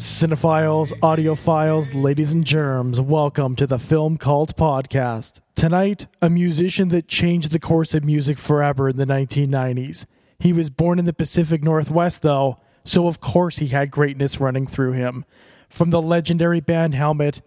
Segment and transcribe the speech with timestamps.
[0.00, 5.42] Cinephiles, audiophiles, ladies and germs, welcome to the Film Cult Podcast.
[5.54, 10.06] Tonight, a musician that changed the course of music forever in the 1990s.
[10.38, 14.66] He was born in the Pacific Northwest, though, so of course he had greatness running
[14.66, 15.26] through him.
[15.68, 17.42] From the legendary band Helmet,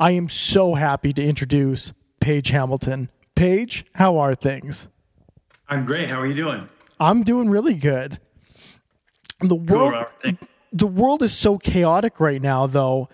[0.00, 3.10] I am so happy to introduce Page Hamilton.
[3.36, 4.88] Page, how are things?
[5.68, 6.10] I'm great.
[6.10, 6.68] How are you doing?
[6.98, 8.18] I'm doing really good.
[9.38, 10.36] The world, Cool,
[10.72, 13.08] the world is so chaotic right now though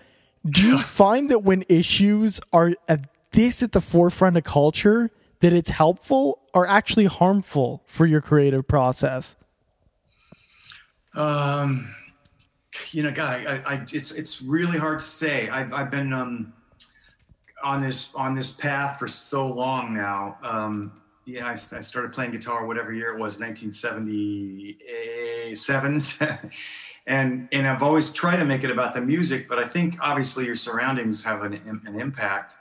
[0.49, 5.53] do you find that when issues are at this at the forefront of culture that
[5.53, 9.35] it's helpful or actually harmful for your creative process
[11.15, 11.93] Um,
[12.91, 15.49] you know, guy, I, I, it's it's really hard to say.
[15.49, 16.53] I've I've been um
[17.63, 20.37] on this on this path for so long now.
[20.43, 25.99] Um, yeah, I, I started playing guitar whatever year it was, 1977,
[27.09, 30.45] and and I've always tried to make it about the music, but I think obviously
[30.45, 32.55] your surroundings have an an impact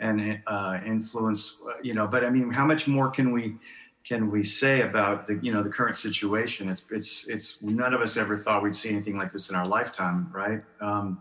[0.00, 1.58] and uh, influence.
[1.82, 3.56] You know, but I mean, how much more can we?
[4.02, 6.70] can we say about the you know the current situation?
[6.70, 9.66] It's it's it's none of us ever thought we'd see anything like this in our
[9.66, 10.62] lifetime, right?
[10.80, 11.20] Um,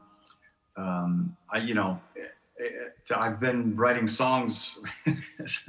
[0.78, 2.00] um, I you know
[3.16, 4.80] I've been writing songs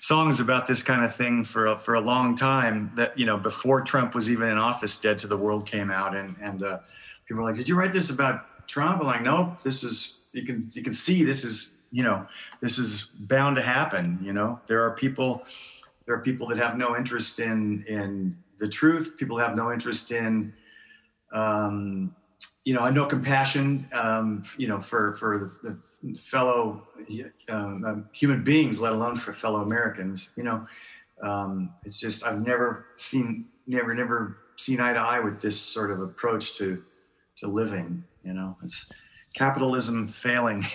[0.00, 2.92] songs about this kind of thing for a, for a long time.
[2.96, 6.14] That you know before Trump was even in office, Dead to the World came out,
[6.14, 6.78] and and uh,
[7.26, 9.62] people were like, "Did you write this about Trump?" I'm like, "Nope.
[9.62, 12.26] This is you can you can see this is you know
[12.60, 14.18] this is bound to happen.
[14.22, 15.44] You know there are people."
[16.08, 19.16] there are people that have no interest in in the truth.
[19.18, 20.54] People have no interest in,
[21.32, 22.16] um,
[22.68, 26.86] you know, no compassion, um, you know, for for the, the fellow
[27.48, 30.32] um, human beings, let alone for fellow Americans.
[30.36, 30.66] You know,
[31.22, 35.90] um, it's just I've never seen, never, never seen eye to eye with this sort
[35.90, 36.84] of approach to
[37.38, 38.04] to living.
[38.22, 38.90] You know, it's
[39.32, 40.66] capitalism failing.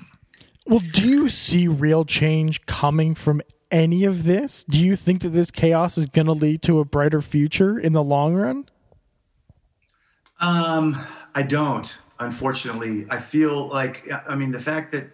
[0.66, 4.64] well, do you see real change coming from any of this?
[4.64, 7.92] Do you think that this chaos is going to lead to a brighter future in
[7.92, 8.68] the long run?
[10.40, 11.96] Um, I don't.
[12.18, 15.10] Unfortunately, I feel like I mean the fact that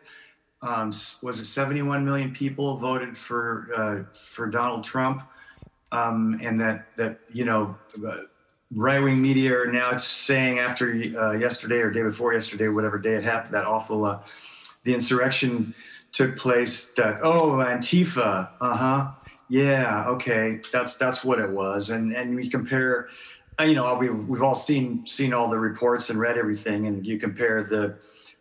[0.62, 0.88] um,
[1.22, 5.22] was it 71 million people voted for uh, for Donald Trump,
[5.92, 7.76] um, and that that you know.
[8.06, 8.16] Uh,
[8.76, 13.14] right wing media are now saying after uh, yesterday or day before yesterday, whatever day
[13.14, 14.18] it happened, that awful, uh,
[14.84, 15.74] the insurrection
[16.14, 19.10] took place that oh antifa uh-huh
[19.48, 23.10] yeah okay that's that's what it was and and we compare uh,
[23.60, 27.18] you know we've, we've all seen seen all the reports and read everything and you
[27.18, 27.96] compare the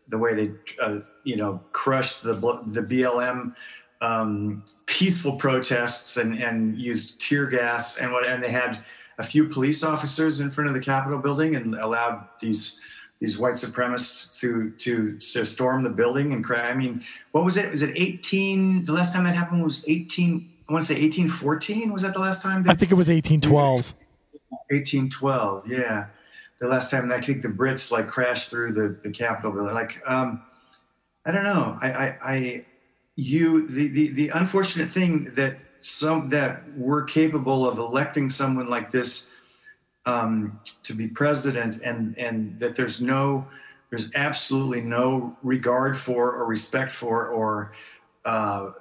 [0.07, 0.51] the way they
[0.81, 2.33] uh, you know crushed the
[2.67, 3.55] the blm
[4.01, 8.83] um, peaceful protests and and used tear gas and what and they had
[9.19, 12.81] a few police officers in front of the capitol building and allowed these
[13.19, 16.69] these white supremacists to to to storm the building and cry.
[16.69, 17.71] I mean, what was it?
[17.71, 18.83] Was it 18?
[18.83, 20.49] The last time that happened was 18.
[20.67, 21.91] I want to say 1814.
[21.91, 22.65] Was that the last time?
[22.67, 23.95] I think it was 1812.
[24.69, 25.67] 1812.
[25.67, 26.07] Yeah,
[26.59, 29.73] the last time I think the Brits like crashed through the the Capitol building.
[29.73, 30.43] Like, um,
[31.25, 31.77] I don't know.
[31.81, 32.63] I, I, I
[33.15, 38.91] you the, the the unfortunate thing that some that we're capable of electing someone like
[38.91, 39.31] this
[40.05, 43.45] um, to be president and and that there's no
[43.89, 47.73] there's absolutely no regard for or respect for or
[48.25, 48.71] uh,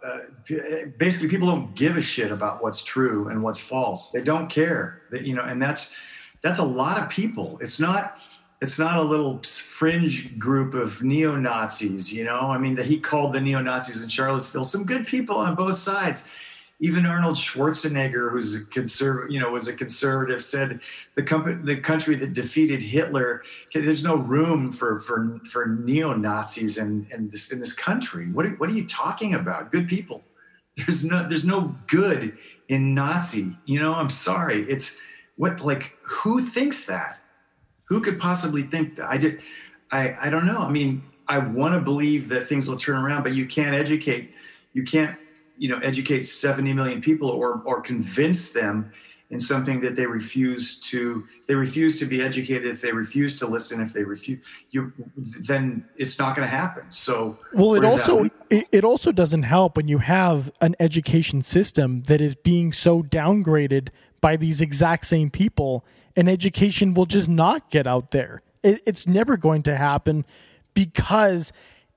[0.98, 4.10] basically people don't give a shit about what's true and what's false.
[4.10, 5.03] They don't care.
[5.10, 5.94] That you know and that's
[6.42, 7.58] that's a lot of people.
[7.60, 8.19] It's not
[8.62, 12.38] it's not a little fringe group of neo-nazis you know?
[12.38, 16.30] I mean that he called the neo-nazis in charlottesville some good people on both sides
[16.82, 20.81] even Arnold Schwarzenegger, who's a conservative, you know, was a conservative, said
[21.15, 26.78] the company, the country that defeated Hitler, there's no room for for for neo Nazis
[26.78, 28.33] in in this in this country.
[28.33, 29.71] What are, what are you talking about?
[29.71, 30.24] Good people.
[30.74, 32.36] There's no there's no good
[32.68, 33.57] in Nazi.
[33.66, 34.62] You know, I'm sorry.
[34.62, 34.98] It's
[35.36, 37.21] what like who thinks that?
[37.84, 39.07] Who could possibly think that?
[39.09, 39.41] I did.
[39.92, 40.59] I I don't know.
[40.59, 44.33] I mean, I want to believe that things will turn around, but you can't educate.
[44.72, 45.16] You can't
[45.59, 48.93] you know educate 70 million people or or convince them
[49.33, 53.47] in something that they refuse to they refuse to be educated if they refuse to
[53.47, 56.84] listen if they refuse you then it's not going to happen.
[56.91, 62.03] So well it also it, it also doesn't help when you have an education system
[62.05, 63.89] that is being so downgraded
[64.21, 65.84] by these exact same people
[66.15, 68.43] and education will just not get out there.
[68.63, 70.27] It, it's never going to happen
[70.75, 71.53] because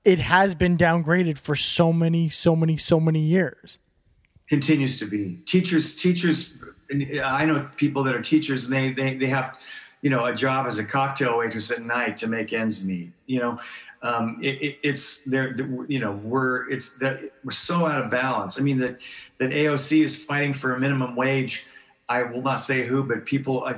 [0.06, 3.78] it has been downgraded for so many, so many, so many years.
[4.48, 5.96] Continues to be teachers.
[5.96, 6.54] Teachers.
[7.22, 9.58] I know people that are teachers, and they they they have
[10.02, 13.10] you know, a job as a cocktail waitress at night to make ends meet.
[13.26, 13.60] You know,
[14.02, 15.56] um, it, it, it's there.
[15.88, 18.60] You know, we're it's that we're so out of balance.
[18.60, 19.00] I mean that
[19.38, 21.66] that AOC is fighting for a minimum wage.
[22.08, 23.64] I will not say who, but people.
[23.64, 23.76] Uh,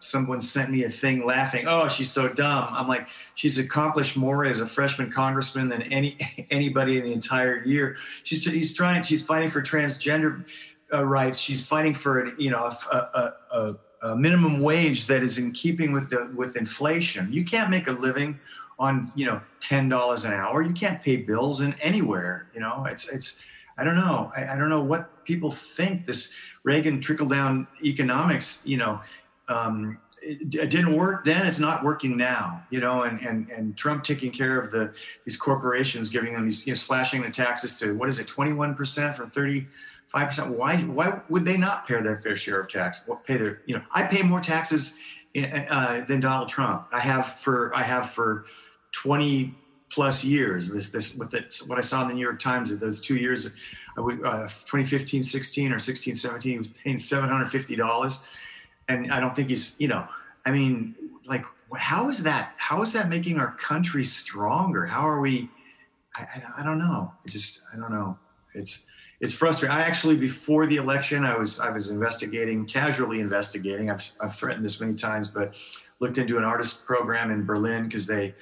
[0.00, 1.66] someone sent me a thing laughing.
[1.68, 2.68] Oh, she's so dumb.
[2.72, 6.16] I'm like, she's accomplished more as a freshman congressman than any
[6.50, 7.96] anybody in the entire year.
[8.24, 9.02] She's he's trying.
[9.04, 10.44] She's fighting for transgender
[10.92, 11.38] uh, rights.
[11.38, 15.92] She's fighting for you know a, a, a, a minimum wage that is in keeping
[15.92, 17.32] with the with inflation.
[17.32, 18.40] You can't make a living
[18.80, 20.60] on you know ten dollars an hour.
[20.60, 22.48] You can't pay bills in anywhere.
[22.52, 23.38] You know, it's it's.
[23.80, 24.30] I don't know.
[24.36, 26.06] I, I don't know what people think.
[26.06, 26.34] This
[26.64, 28.62] Reagan trickle down economics.
[28.66, 29.00] You know,
[29.48, 31.46] um, it, it, didn't work then.
[31.46, 32.62] It's not working now.
[32.68, 34.92] You know, and and and Trump taking care of the
[35.24, 38.52] these corporations, giving them these you know slashing the taxes to what is it, twenty
[38.52, 39.66] one percent from thirty
[40.08, 40.50] five percent.
[40.50, 43.02] Why why would they not pay their fair share of tax?
[43.06, 43.82] What pay their you know?
[43.92, 44.98] I pay more taxes
[45.34, 46.86] uh, than Donald Trump.
[46.92, 48.44] I have for I have for
[48.92, 49.54] 20
[49.90, 50.70] plus years.
[50.70, 53.56] This, this, what, that, what I saw in the New York Times, those two years,
[53.98, 58.26] uh, 2015, 16 or 16, 17, he was paying $750.
[58.88, 60.06] And I don't think he's, you know,
[60.46, 60.94] I mean,
[61.26, 61.44] like,
[61.76, 64.86] how is that, how is that making our country stronger?
[64.86, 65.48] How are we,
[66.16, 67.12] I, I, I don't know.
[67.24, 68.18] It just, I don't know.
[68.54, 68.86] It's,
[69.20, 69.76] it's frustrating.
[69.76, 73.90] I actually, before the election, I was, I was investigating, casually investigating.
[73.90, 75.54] I've, I've threatened this many times, but
[76.00, 78.34] looked into an artist program in Berlin because they,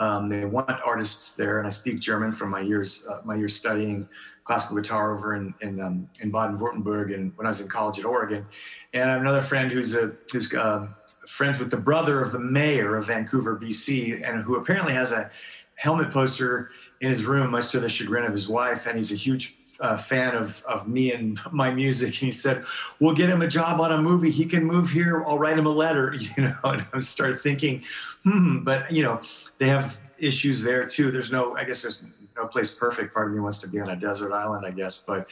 [0.00, 3.54] um, they want artists there, and I speak German from my years uh, my years
[3.54, 4.08] studying
[4.42, 8.04] classical guitar over in in, um, in Baden-Württemberg, and when I was in college at
[8.04, 8.44] Oregon.
[8.92, 10.88] And I have another friend who's a who's uh,
[11.26, 15.30] friends with the brother of the mayor of Vancouver, BC, and who apparently has a
[15.76, 16.70] helmet poster
[17.00, 18.86] in his room, much to the chagrin of his wife.
[18.86, 22.08] And he's a huge uh, fan of, of me and my music.
[22.08, 22.64] And he said,
[23.00, 24.30] We'll get him a job on a movie.
[24.30, 25.24] He can move here.
[25.26, 26.14] I'll write him a letter.
[26.36, 27.82] You know, and I started thinking,
[28.24, 29.20] hmm, but you know,
[29.58, 31.10] they have issues there too.
[31.10, 32.04] There's no, I guess there's
[32.36, 33.14] no place perfect.
[33.14, 35.04] Part of me wants to be on a desert island, I guess.
[35.06, 35.28] But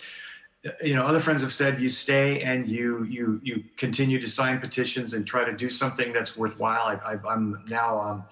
[0.82, 4.60] you know, other friends have said you stay and you you you continue to sign
[4.60, 7.00] petitions and try to do something that's worthwhile.
[7.04, 8.24] I, am now um,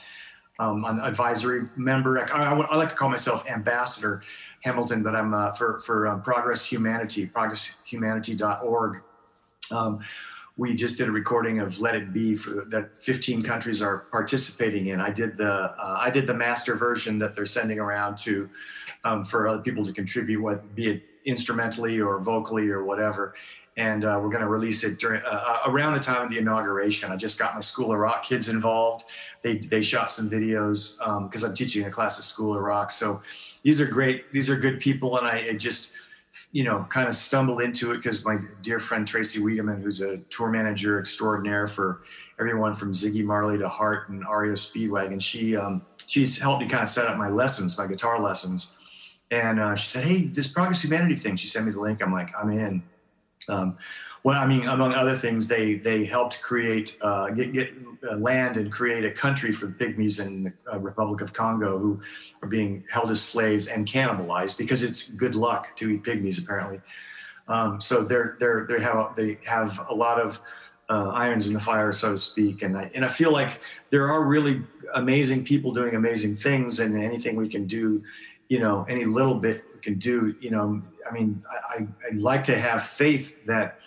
[0.60, 2.20] um, an advisory member.
[2.20, 4.22] I, I, I, like to call myself ambassador
[4.60, 9.02] Hamilton, but I'm uh, for for um, Progress Humanity, progresshumanity.org.
[9.72, 10.00] Um,
[10.58, 14.88] we just did a recording of Let It Be for, that 15 countries are participating
[14.88, 15.00] in.
[15.00, 18.48] I did the uh, I did the master version that they're sending around to
[19.04, 23.34] um, for other people to contribute, what be it instrumentally or vocally or whatever.
[23.76, 26.38] And uh, we're going to release it during uh, uh, around the time of the
[26.38, 27.10] inauguration.
[27.10, 29.04] I just got my School of Rock kids involved.
[29.42, 32.90] They they shot some videos because um, I'm teaching a class at School of Rock.
[32.90, 33.22] So
[33.62, 34.32] these are great.
[34.32, 35.92] These are good people, and I, I just
[36.52, 40.18] you know, kind of stumbled into it because my dear friend Tracy Wiedemann, who's a
[40.30, 42.02] tour manager extraordinaire for
[42.38, 46.82] everyone from Ziggy Marley to Heart and REO Speedwagon, she um, she's helped me kind
[46.82, 48.72] of set up my lessons, my guitar lessons.
[49.30, 52.02] And uh, she said, "Hey, this Progress Humanity thing." She sent me the link.
[52.02, 52.82] I'm like, "I'm in."
[53.48, 53.78] Um,
[54.22, 57.72] well, I mean, among other things, they they helped create uh, get get
[58.08, 61.78] uh, land and create a country for the pygmies in the uh, Republic of Congo
[61.78, 62.00] who
[62.42, 66.80] are being held as slaves and cannibalized because it's good luck to eat pygmies apparently.
[67.48, 70.40] Um, so they're they're they have they have a lot of
[70.90, 73.60] uh, irons in the fire, so to speak, and I and I feel like
[73.90, 74.62] there are really
[74.94, 78.02] amazing people doing amazing things, and anything we can do,
[78.50, 80.82] you know, any little bit we can do, you know.
[81.08, 83.78] I mean, I, I, like to have faith that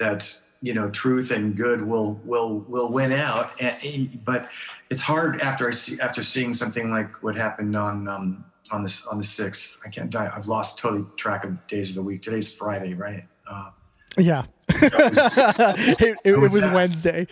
[0.00, 3.60] that you know truth and good will will will win out.
[3.60, 4.48] And, but
[4.90, 9.06] it's hard after i see after seeing something like what happened on um on this
[9.06, 9.80] on the sixth.
[9.86, 10.32] I can't die.
[10.34, 12.22] I've lost totally track of days of the week.
[12.22, 13.24] Today's friday right?
[13.46, 13.70] Uh,
[14.16, 14.44] yeah.
[14.70, 15.16] It, was,
[16.00, 17.26] it, it, was, wednesday.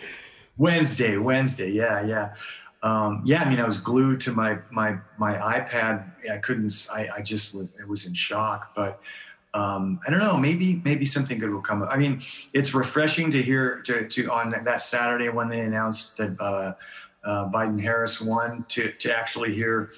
[0.57, 1.71] Wednesday wednesday.
[1.71, 2.33] Yeah yeah
[2.83, 6.05] um, yeah, I mean, I was glued to my my my iPad.
[6.31, 6.87] I couldn't.
[6.93, 8.75] I, I just was, I was in shock.
[8.75, 9.01] But
[9.53, 10.37] um, I don't know.
[10.37, 11.83] Maybe maybe something good will come.
[11.83, 12.21] I mean,
[12.53, 16.73] it's refreshing to hear to, to on that Saturday when they announced that uh,
[17.23, 19.91] uh, Biden Harris won to to actually hear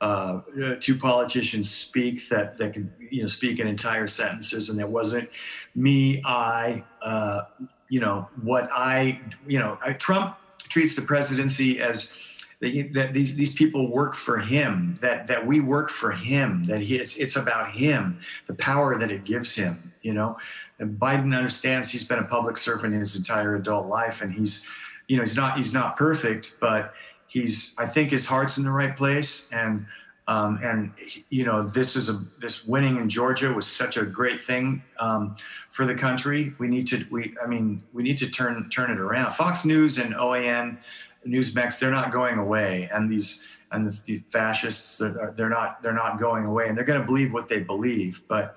[0.00, 0.40] uh,
[0.80, 5.28] two politicians speak that that could you know speak in entire sentences, and it wasn't
[5.74, 7.42] me, I, uh,
[7.88, 10.36] you know what I, you know, I, Trump
[10.74, 12.12] treats the presidency as
[12.60, 16.96] that, these these people work for him that that we work for him that he,
[16.96, 20.36] it's it's about him the power that it gives him you know?
[20.80, 24.66] And biden understands he's been a public servant his entire adult life and he's
[25.06, 26.92] you know he's not he's not perfect but
[27.28, 29.86] he's i think his heart's in the right place and
[30.26, 30.92] Um, and
[31.28, 35.36] you know, this is a this winning in Georgia was such a great thing um,
[35.70, 36.54] for the country.
[36.58, 39.32] We need to we I mean we need to turn turn it around.
[39.32, 40.78] Fox News and OAN,
[41.26, 46.18] Newsmax, they're not going away, and these and the, the fascists they're not they're not
[46.18, 48.22] going away, and they're going to believe what they believe.
[48.26, 48.56] But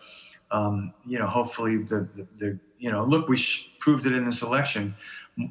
[0.52, 4.24] um, you know, hopefully the, the, the you know look we sh- proved it in
[4.24, 4.96] this election.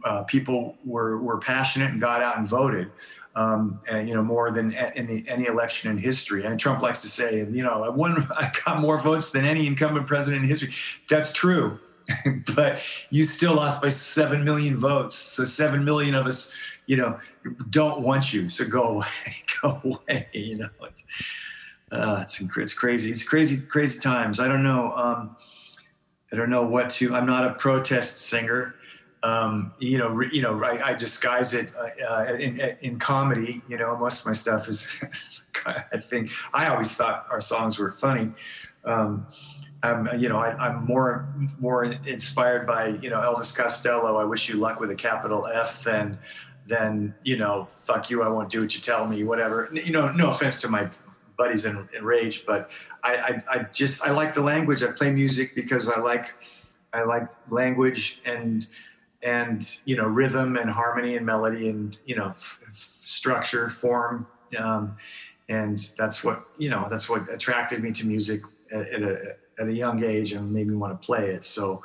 [0.04, 2.90] Uh, people were were passionate and got out and voted
[3.36, 6.44] um, and, you know, more than any, any election in history.
[6.44, 9.66] And Trump likes to say, you know, I won, I got more votes than any
[9.66, 10.72] incumbent president in history.
[11.08, 11.78] That's true,
[12.56, 15.14] but you still lost by seven million votes.
[15.14, 16.50] So seven million of us,
[16.86, 17.20] you know,
[17.68, 18.48] don't want you.
[18.48, 19.06] So go away,
[19.60, 20.28] go away.
[20.32, 21.04] You know, it's
[21.92, 23.10] uh, it's it's crazy.
[23.10, 24.40] It's crazy, crazy times.
[24.40, 24.92] I don't know.
[24.92, 25.36] Um,
[26.32, 27.14] I don't know what to.
[27.14, 28.75] I'm not a protest singer
[29.26, 33.60] um, you know, re, you know, I, I disguise it uh, uh in, in comedy.
[33.68, 34.94] You know, most of my stuff is.
[35.66, 38.30] I think I always thought our songs were funny.
[38.84, 39.26] Um,
[39.82, 41.28] I'm, you know, I, am more
[41.58, 44.16] more inspired by you know Elvis Costello.
[44.16, 46.18] I wish you luck with a capital F than
[46.68, 48.22] than you know, fuck you.
[48.22, 49.24] I won't do what you tell me.
[49.24, 49.68] Whatever.
[49.72, 50.88] You know, no offense to my
[51.36, 52.70] buddies in, in Rage, but
[53.02, 54.82] I, I, I just I like the language.
[54.82, 56.34] I play music because I like
[56.92, 58.66] I like language and
[59.22, 64.26] and you know rhythm and harmony and melody and you know f- f- structure form
[64.58, 64.96] um,
[65.48, 68.40] and that's what you know that's what attracted me to music
[68.72, 71.44] at, at, a, at a young age and made me want to play it.
[71.44, 71.82] So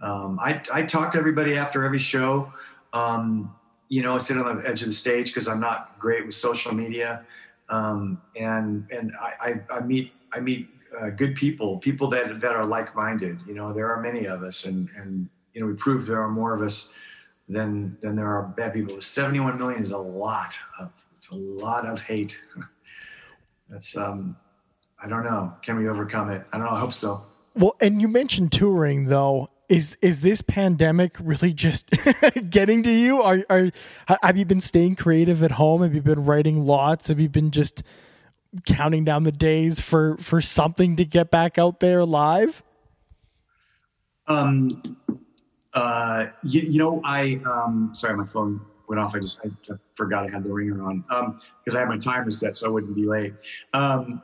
[0.00, 2.52] um, I, I talk to everybody after every show.
[2.92, 3.54] Um,
[3.88, 6.34] you know I sit on the edge of the stage because i'm not great with
[6.34, 7.24] social media.
[7.68, 12.52] Um, and and I, I, I, meet i meet uh, good people people that that
[12.52, 16.06] are like-minded you know there are many of us and and you know, we proved
[16.06, 16.92] there are more of us
[17.48, 19.00] than than there are bad people.
[19.00, 22.40] 71 million is a lot of it's a lot of hate.
[23.68, 24.36] That's um
[25.02, 25.54] I don't know.
[25.62, 26.44] Can we overcome it?
[26.52, 26.72] I don't know.
[26.72, 27.22] I hope so.
[27.54, 29.50] Well, and you mentioned touring though.
[29.68, 31.90] Is is this pandemic really just
[32.50, 33.22] getting to you?
[33.22, 33.70] Are are
[34.22, 35.82] have you been staying creative at home?
[35.82, 37.08] Have you been writing lots?
[37.08, 37.82] Have you been just
[38.66, 42.62] counting down the days for for something to get back out there live?
[44.26, 44.82] Um
[45.74, 49.14] uh, you, you, know, I um, sorry, my phone went off.
[49.14, 52.30] I just I, forgot I had the ringer on because um, I had my timer
[52.30, 53.34] set so I wouldn't be late.
[53.72, 54.22] Um,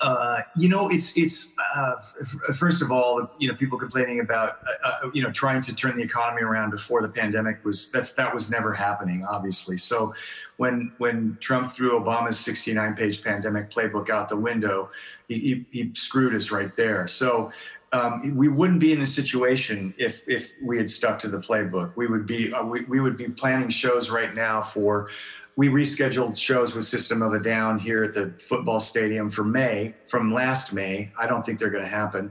[0.00, 4.58] uh, you know, it's it's uh, f- first of all, you know, people complaining about
[4.84, 8.12] uh, uh, you know trying to turn the economy around before the pandemic was that's
[8.12, 9.78] that was never happening, obviously.
[9.78, 10.14] So
[10.58, 14.90] when when Trump threw Obama's 69 page pandemic playbook out the window,
[15.28, 17.06] he, he, he screwed us right there.
[17.06, 17.50] So
[17.92, 21.96] um, we wouldn't be in this situation if if we had stuck to the playbook.
[21.96, 25.10] We would be uh, we, we would be planning shows right now for.
[25.58, 29.94] We rescheduled shows with System of a Down here at the football stadium for May
[30.04, 31.10] from last May.
[31.18, 32.30] I don't think they're going to happen.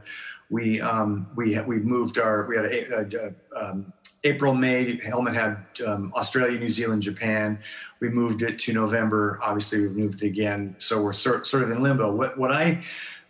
[0.51, 3.91] We um, we we moved our we had a, a, a um,
[4.25, 7.59] April May Helmet had um, Australia, New Zealand, Japan.
[7.99, 9.39] We moved it to November.
[9.41, 12.11] Obviously, we've moved it again, so we're sort sort of in limbo.
[12.13, 12.83] What what I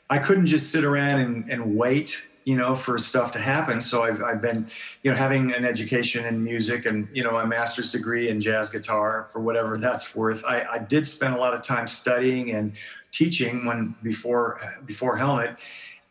[0.09, 3.81] I couldn't just sit around and, and wait, you know, for stuff to happen.
[3.81, 4.69] So I've, I've been,
[5.03, 8.69] you know, having an education in music and, you know, a master's degree in jazz
[8.69, 10.45] guitar for whatever that's worth.
[10.45, 12.73] I, I did spend a lot of time studying and
[13.11, 15.57] teaching when before, before Helmet.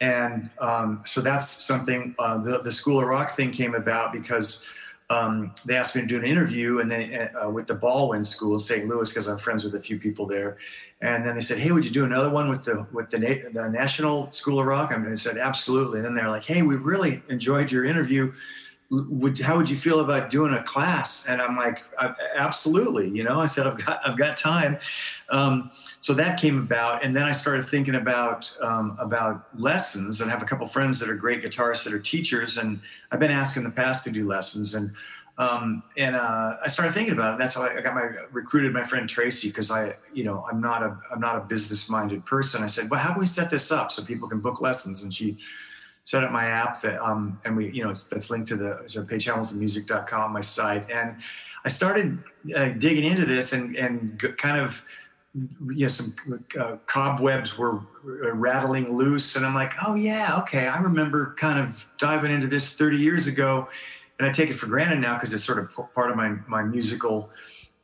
[0.00, 4.66] And um, so that's something, uh, the, the School of Rock thing came about because
[5.10, 8.54] um, they asked me to do an interview and they, uh, with the Ballwin School
[8.54, 8.88] in St.
[8.88, 10.56] Louis because I'm friends with a few people there.
[11.04, 13.18] And then they said, "Hey, would you do another one with the with the,
[13.52, 16.76] the National School of Rock?" And I said, "Absolutely." And then they're like, "Hey, we
[16.76, 18.32] really enjoyed your interview.
[18.90, 21.84] Would how would you feel about doing a class?" And I'm like,
[22.36, 24.78] "Absolutely." You know, I said, "I've got I've got time."
[25.28, 25.70] Um,
[26.00, 30.32] so that came about, and then I started thinking about um, about lessons, and I
[30.32, 32.80] have a couple friends that are great guitarists that are teachers, and
[33.12, 34.90] I've been asked in the past to do lessons, and
[35.36, 37.38] um, and uh, I started thinking about it.
[37.38, 40.82] That's how I, got my recruited my friend Tracy because I, you know, I'm not
[40.82, 42.62] a I'm not a business minded person.
[42.62, 45.02] I said, well, how can we set this up so people can book lessons?
[45.02, 45.38] And she
[46.04, 49.02] set up my app that, um, and we, you know, that's linked to the so
[49.02, 50.88] pagehamiltonmusic.com, my site.
[50.90, 51.16] And
[51.64, 52.22] I started
[52.54, 54.84] uh, digging into this and and kind of
[55.34, 56.14] you know some
[56.60, 61.84] uh, cobwebs were rattling loose and i'm like oh yeah okay i remember kind of
[61.98, 63.66] diving into this 30 years ago
[64.18, 66.62] and I take it for granted now because it's sort of part of my my
[66.62, 67.30] musical,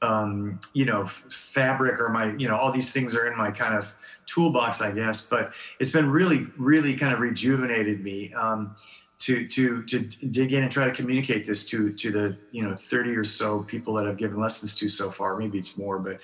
[0.02, 3.50] um, you know, f- fabric or my you know all these things are in my
[3.50, 3.94] kind of
[4.26, 5.26] toolbox, I guess.
[5.26, 8.76] But it's been really, really kind of rejuvenated me um,
[9.20, 12.74] to to to dig in and try to communicate this to to the you know
[12.74, 15.36] 30 or so people that I've given lessons to so far.
[15.36, 16.20] Maybe it's more, but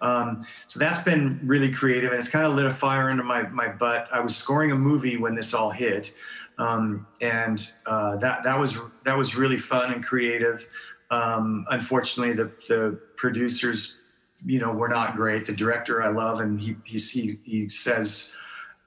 [0.00, 3.42] um, so that's been really creative, and it's kind of lit a fire under my
[3.48, 4.08] my butt.
[4.10, 6.12] I was scoring a movie when this all hit,
[6.58, 10.66] um, and uh, that that was that was really fun and creative.
[11.10, 14.00] Um, unfortunately, the the producers,
[14.44, 15.46] you know, were not great.
[15.46, 18.32] The director I love, and he he he says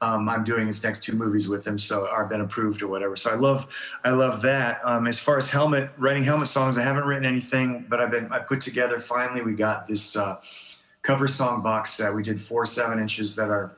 [0.04, 3.16] um, I'm doing his next two movies with him, so are been approved or whatever.
[3.16, 3.68] So I love,
[4.04, 4.82] I love that.
[4.84, 8.30] Um, as far as helmet writing helmet songs, I haven't written anything, but I've been
[8.32, 9.00] I put together.
[9.00, 10.40] Finally, we got this uh,
[11.04, 12.14] cover song box set.
[12.14, 13.78] We did four seven inches that are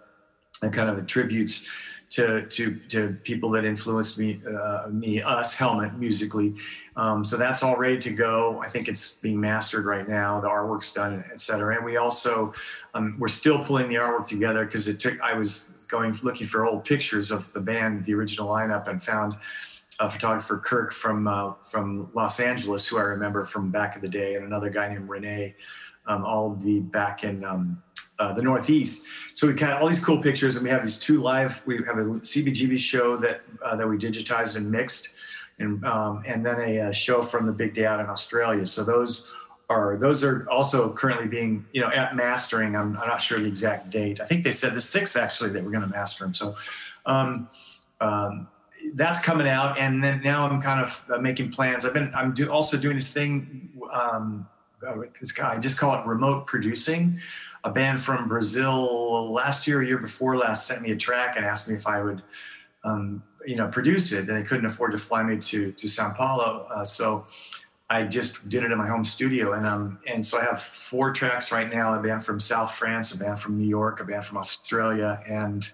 [0.62, 1.68] kind of tributes
[2.12, 6.54] to to to people that influenced me uh, me us helmet musically.
[6.96, 8.62] Um, so that's all ready to go.
[8.64, 10.40] I think it's being mastered right now.
[10.40, 11.76] The artwork's done et cetera.
[11.76, 12.54] And we also
[12.94, 16.66] um, we're still pulling the artwork together because it took i was going looking for
[16.66, 19.36] old pictures of the band, the original lineup, and found
[20.00, 24.10] a photographer Kirk from uh, from Los Angeles, who I remember from back in the
[24.10, 25.56] day, and another guy named Renee,
[26.06, 27.82] um, all be back in um,
[28.19, 29.05] uh, the Northeast.
[29.34, 31.62] So we got all these cool pictures, and we have these two live.
[31.65, 35.10] We have a CBGB show that uh, that we digitized and mixed,
[35.60, 38.65] and um, and then a, a, show from the big day out in Australia.
[38.65, 39.31] So those
[39.69, 42.75] are those are also currently being you know at mastering.
[42.75, 44.22] I'm, I'm not sure the exact date.
[44.22, 46.34] I think they said the sixth actually that we're going to master them.
[46.34, 46.55] So
[47.05, 47.50] um,
[48.00, 48.48] um,
[48.93, 51.86] that's coming out, and then now I'm kind of uh, making plans.
[51.86, 53.69] I've been I'm do, also doing this thing.
[53.91, 54.48] Um,
[54.86, 57.19] uh, this guy I just call it remote producing.
[57.65, 61.67] A band from Brazil last year, year before last, sent me a track and asked
[61.67, 62.22] me if I would,
[62.84, 64.29] um, you know, produce it.
[64.29, 67.25] And they couldn't afford to fly me to to Sao Paulo, uh, so
[67.89, 71.13] I just did it in my home studio, and um, and so I have four
[71.13, 74.25] tracks right now: a band from South France, a band from New York, a band
[74.25, 75.69] from Australia, and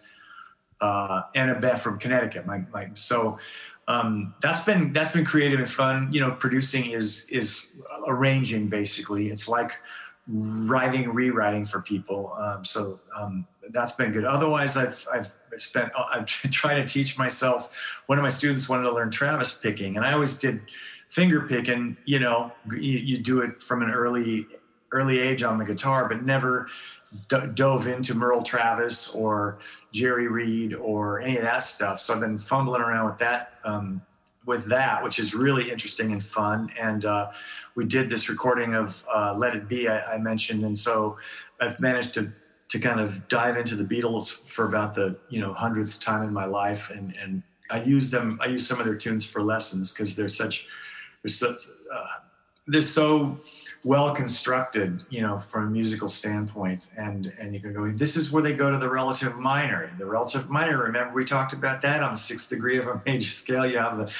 [0.81, 2.45] uh, and a band from Connecticut.
[2.45, 3.39] My, my so
[3.88, 6.12] um, that's been that's been creative and fun.
[6.12, 9.29] You know, producing is is arranging basically.
[9.29, 9.77] It's like
[10.28, 12.34] writing, rewriting for people.
[12.38, 14.25] Um, so um, that's been good.
[14.25, 17.78] Otherwise, I've I've spent I'm trying to teach myself.
[18.08, 20.62] One of my students wanted to learn Travis picking, and I always did
[21.10, 24.48] finger picking, you know, you, you, do it from an early
[24.93, 26.67] early age on the guitar, but never
[27.28, 29.60] dove into Merle Travis or
[29.91, 32.00] Jerry Reed or any of that stuff.
[32.00, 33.54] So I've been fumbling around with that.
[33.63, 34.02] Um,
[34.45, 36.69] with that, which is really interesting and fun.
[36.80, 37.32] And uh,
[37.75, 41.17] we did this recording of uh, "Let It Be" I, I, mentioned, and so
[41.60, 42.32] I've managed to
[42.69, 46.34] to kind of dive into the Beatles for about the you know hundredth time in
[46.34, 48.39] my life, and and I use them.
[48.41, 50.67] I use some of their tunes for lessons because they're such
[51.23, 52.08] they're uh,
[52.67, 53.39] they're so
[53.84, 56.88] well constructed, you know, from a musical standpoint.
[56.98, 59.91] And and you can go, this is where they go to the relative minor.
[59.98, 63.32] The relative minor, remember we talked about that on the sixth degree of a major
[63.32, 63.65] scale.
[63.65, 64.13] You have the,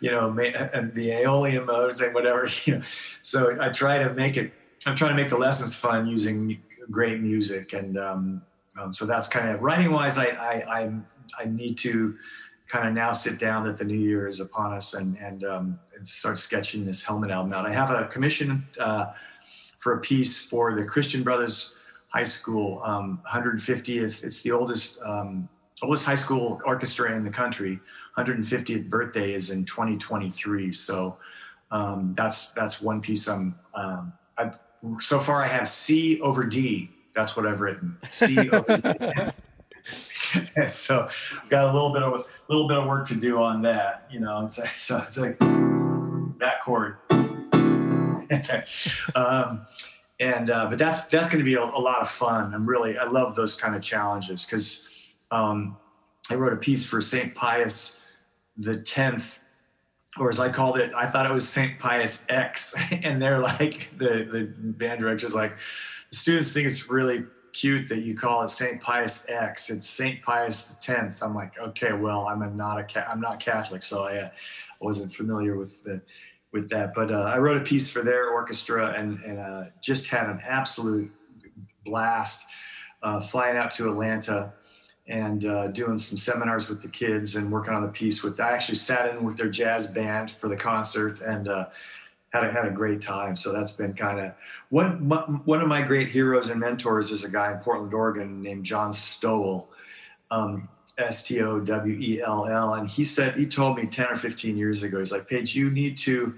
[0.00, 2.48] you know, the Aeolian modes and whatever.
[2.66, 2.82] You know,
[3.22, 4.52] so I try to make it.
[4.86, 8.42] I'm trying to make the lessons fun using great music, and um,
[8.80, 10.18] um, so that's kind of writing wise.
[10.18, 10.92] I I I,
[11.38, 12.16] I need to
[12.66, 15.78] kind of now sit down that the new year is upon us and and, um,
[16.04, 17.66] start sketching this helmet album out.
[17.66, 19.12] I have a commission uh,
[19.78, 21.76] for a piece for the Christian Brothers
[22.08, 24.24] High School um, 150th.
[24.24, 25.48] It's the oldest um,
[25.82, 27.78] oldest high school orchestra in the country.
[28.16, 30.72] 150th birthday is in 2023.
[30.72, 31.18] So
[31.70, 33.28] um, that's that's one piece.
[33.28, 34.50] I'm um, I,
[34.98, 36.90] so far I have C over D.
[37.14, 37.96] That's what I've written.
[38.08, 38.92] C over D.
[40.66, 41.08] so
[41.48, 44.20] got a little bit of a little bit of work to do on that, you
[44.20, 44.46] know.
[44.46, 45.38] So, so it's like
[46.38, 46.96] that chord.
[49.14, 49.66] um,
[50.18, 52.54] and uh, but that's that's going to be a, a, lot of fun.
[52.54, 54.88] I'm really I love those kind of challenges because
[55.30, 55.76] um,
[56.30, 58.02] I wrote a piece for Saint Pius
[58.56, 59.40] the tenth,
[60.18, 63.90] or as I called it, I thought it was Saint Pius X, and they're like
[63.90, 65.56] the the band director's like
[66.10, 69.70] the students think it's really cute that you call it Saint Pius X.
[69.70, 71.22] It's Saint Pius the Tenth.
[71.22, 74.30] I'm like, okay, well, I'm a not a I'm not Catholic, so I uh,
[74.80, 76.00] wasn't familiar with the
[76.52, 76.94] with that.
[76.94, 80.40] But uh, I wrote a piece for their orchestra and and uh, just had an
[80.46, 81.12] absolute
[81.84, 82.46] blast
[83.02, 84.52] uh, flying out to Atlanta
[85.08, 88.40] and uh, doing some seminars with the kids and working on the piece with.
[88.40, 91.66] I actually sat in with their jazz band for the concert and uh,
[92.30, 93.36] had a, had a great time.
[93.36, 94.32] So that's been kind of
[94.70, 98.64] one one of my great heroes and mentors is a guy in Portland, Oregon named
[98.64, 99.70] John Stowell,
[100.30, 104.06] um, S T O W E L L, and he said he told me ten
[104.06, 106.34] or fifteen years ago, he's like, Page, you need to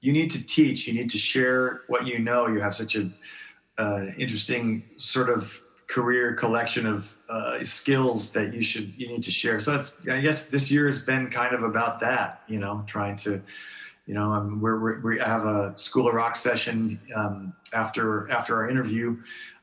[0.00, 2.46] you need to teach, you need to share what you know.
[2.46, 3.10] You have such a
[3.78, 9.30] uh, interesting sort of career collection of uh, skills that you should you need to
[9.30, 9.60] share.
[9.60, 12.42] So that's I guess this year has been kind of about that.
[12.48, 13.42] You know, trying to
[14.06, 18.56] you know, um, we're, we're, we have a School of Rock session um, after after
[18.56, 19.16] our interview.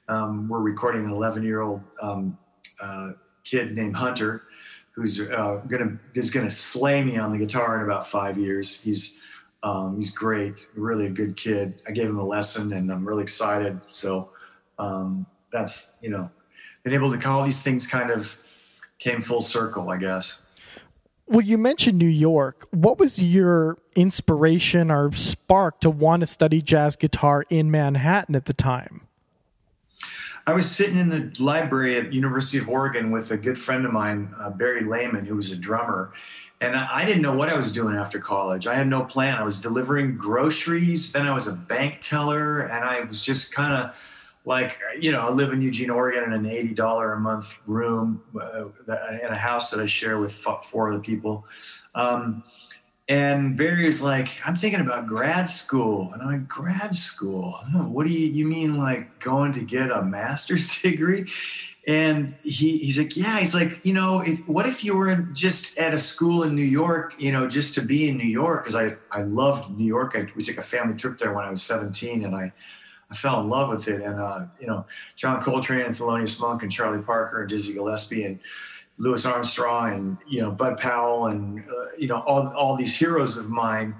[0.07, 2.37] Um, we're recording an 11 year old um,
[2.79, 3.11] uh,
[3.43, 4.43] kid named Hunter,
[4.91, 8.81] who's uh, gonna is gonna slay me on the guitar in about five years.
[8.81, 9.19] He's
[9.63, 11.81] um, he's great, really a good kid.
[11.87, 13.79] I gave him a lesson, and I'm really excited.
[13.87, 14.29] So
[14.79, 16.29] um, that's you know,
[16.83, 18.37] been able to call these things kind of
[18.99, 20.39] came full circle, I guess.
[21.27, 22.67] Well, you mentioned New York.
[22.71, 28.45] What was your inspiration or spark to want to study jazz guitar in Manhattan at
[28.45, 29.07] the time?
[30.47, 33.93] I was sitting in the library at University of Oregon with a good friend of
[33.93, 36.13] mine, uh, Barry Lehman, who was a drummer,
[36.61, 38.67] and I, I didn't know what I was doing after college.
[38.67, 39.37] I had no plan.
[39.37, 43.73] I was delivering groceries, then I was a bank teller, and I was just kind
[43.73, 43.95] of
[44.45, 48.21] like you know, I live in Eugene, Oregon, in an eighty dollar a month room
[48.39, 51.45] uh, in a house that I share with four other people.
[51.93, 52.43] Um,
[53.11, 57.59] and Barry's like, I'm thinking about grad school, and I'm like, grad school?
[57.73, 61.29] What do you you mean like going to get a master's degree?
[61.85, 65.77] And he, he's like, yeah, he's like, you know, if, what if you were just
[65.77, 68.63] at a school in New York, you know, just to be in New York?
[68.63, 70.15] Cause I, I loved New York.
[70.15, 72.53] I, we took a family trip there when I was 17 and I,
[73.09, 73.99] I fell in love with it.
[73.99, 74.85] And, uh, you know,
[75.17, 78.39] John Coltrane and Thelonious Monk and Charlie Parker and Dizzy Gillespie and
[78.97, 83.37] Louis Armstrong and, you know, Bud Powell and, uh, you know, all, all these heroes
[83.37, 83.95] of mine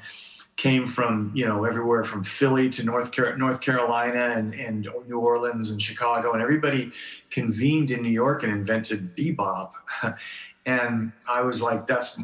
[0.58, 5.19] came from, you know, everywhere from Philly to North, Car- North Carolina and, and New
[5.19, 6.34] Orleans and Chicago.
[6.34, 6.91] And everybody
[7.32, 9.71] convened in New York and invented bebop.
[10.65, 12.19] and I was like, that's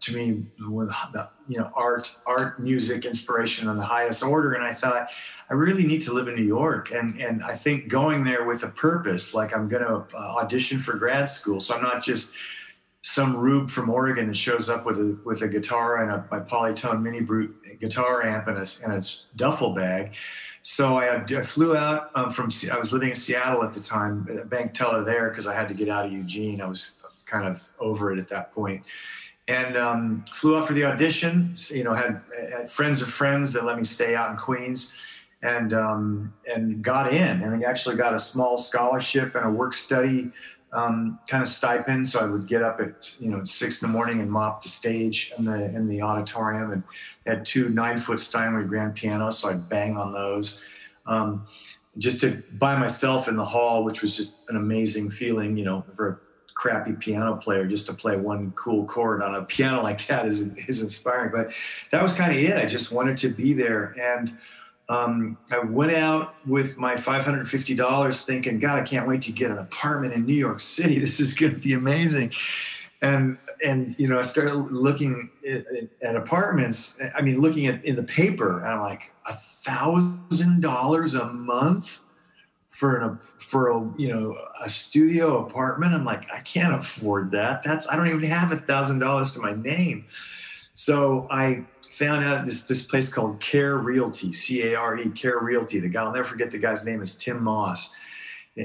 [0.00, 4.64] to me with the, you know art art music inspiration on the highest order and
[4.64, 5.08] i thought
[5.52, 6.92] I really need to live in New York.
[6.92, 10.78] And, and I think going there with a purpose, like I'm going to uh, audition
[10.78, 11.60] for grad school.
[11.60, 12.32] So I'm not just
[13.02, 16.40] some rube from Oregon that shows up with a, with a guitar and a, my
[16.40, 19.02] Polytone mini brute guitar amp and a, and a
[19.36, 20.14] duffel bag.
[20.62, 24.46] So I, I flew out um, from, I was living in Seattle at the time,
[24.46, 26.62] bank teller there because I had to get out of Eugene.
[26.62, 26.92] I was
[27.26, 28.84] kind of over it at that point
[29.48, 31.54] and um, flew out for the audition.
[31.70, 34.94] You know, had, had friends of friends that let me stay out in Queens
[35.42, 39.74] and um, and got in, and I actually got a small scholarship and a work
[39.74, 40.30] study
[40.72, 42.08] um, kind of stipend.
[42.08, 44.68] So I would get up at you know six in the morning and mop the
[44.68, 46.82] stage in the in the auditorium, and
[47.26, 50.62] had two nine foot Steinway grand pianos, so I'd bang on those.
[51.06, 51.46] Um,
[51.98, 55.84] just to by myself in the hall, which was just an amazing feeling, you know,
[55.94, 56.22] for
[56.54, 60.56] crappy piano player, just to play one cool chord on a piano like that is
[60.68, 61.30] is inspiring.
[61.32, 61.52] But
[61.90, 62.56] that was kind of it.
[62.56, 64.36] I just wanted to be there and
[64.88, 69.58] um, I went out with my $550 thinking, God, I can't wait to get an
[69.58, 70.98] apartment in New York City.
[71.02, 72.32] This is going to be amazing.
[73.00, 75.64] And, and, you know, I started looking at,
[76.02, 77.00] at apartments.
[77.16, 82.00] I mean, looking at in the paper and I'm like a thousand dollars a month
[82.82, 85.94] for an, for a, you know, a studio apartment.
[85.94, 87.62] I'm like, I can't afford that.
[87.62, 90.04] That's, I don't even have a thousand dollars to my name.
[90.74, 95.38] So I found out this this place called Care Realty, C A R E, Care
[95.38, 95.78] Realty.
[95.78, 97.94] The guy I'll never forget the guy's name is Tim Moss,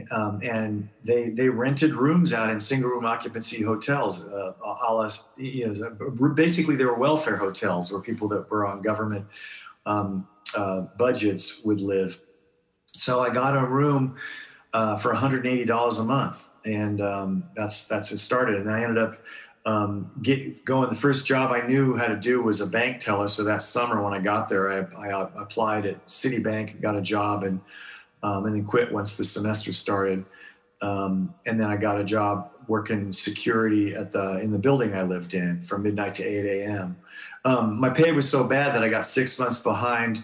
[0.09, 5.07] um, and they they rented rooms out in single room occupancy hotels, uh, a la,
[5.37, 9.27] you know, basically they were welfare hotels where people that were on government
[9.85, 12.19] um, uh, budgets would live.
[12.97, 14.17] So I got a room
[14.73, 18.55] uh, for $180 a month, and um, that's that's it started.
[18.61, 19.21] And I ended up
[19.65, 20.89] um, get going.
[20.89, 23.27] The first job I knew how to do was a bank teller.
[23.27, 27.43] So that summer when I got there, I, I applied at Citibank got a job,
[27.43, 27.61] and
[28.23, 30.25] um, and then quit once the semester started.
[30.81, 35.03] Um, and then I got a job working security at the in the building I
[35.03, 36.97] lived in from midnight to 8 a.m.
[37.45, 40.23] Um, my pay was so bad that I got six months behind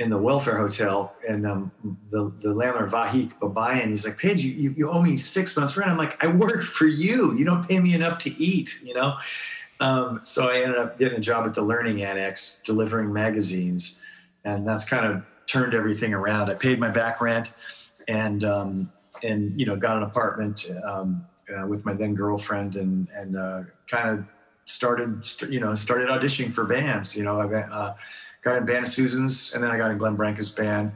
[0.00, 1.70] in the welfare hotel, and um,
[2.08, 5.90] the the landlord Vahik Babayan, he's like, Page, you, you owe me six months rent.
[5.90, 7.34] I'm like, I work for you.
[7.34, 9.16] You don't pay me enough to eat, you know.
[9.78, 14.00] Um, so I ended up getting a job at the Learning Annex, delivering magazines,
[14.44, 16.50] and that's kind of turned everything around.
[16.50, 17.52] I paid my back rent,
[18.08, 18.90] and um,
[19.22, 23.62] and you know got an apartment um, uh, with my then girlfriend, and and uh,
[23.86, 24.24] kind of
[24.64, 27.14] started you know started auditioning for bands.
[27.14, 27.94] You know, I uh,
[28.42, 30.92] got in Band of Susans, and then I got in Glenn Branca's band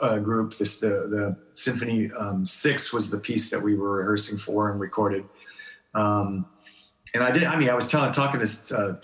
[0.00, 0.56] uh, group.
[0.56, 4.80] This the the Symphony um, Six was the piece that we were rehearsing for and
[4.80, 5.24] recorded.
[5.94, 6.46] Um,
[7.14, 7.44] and I did.
[7.44, 8.96] I mean, I was telling, talking to uh,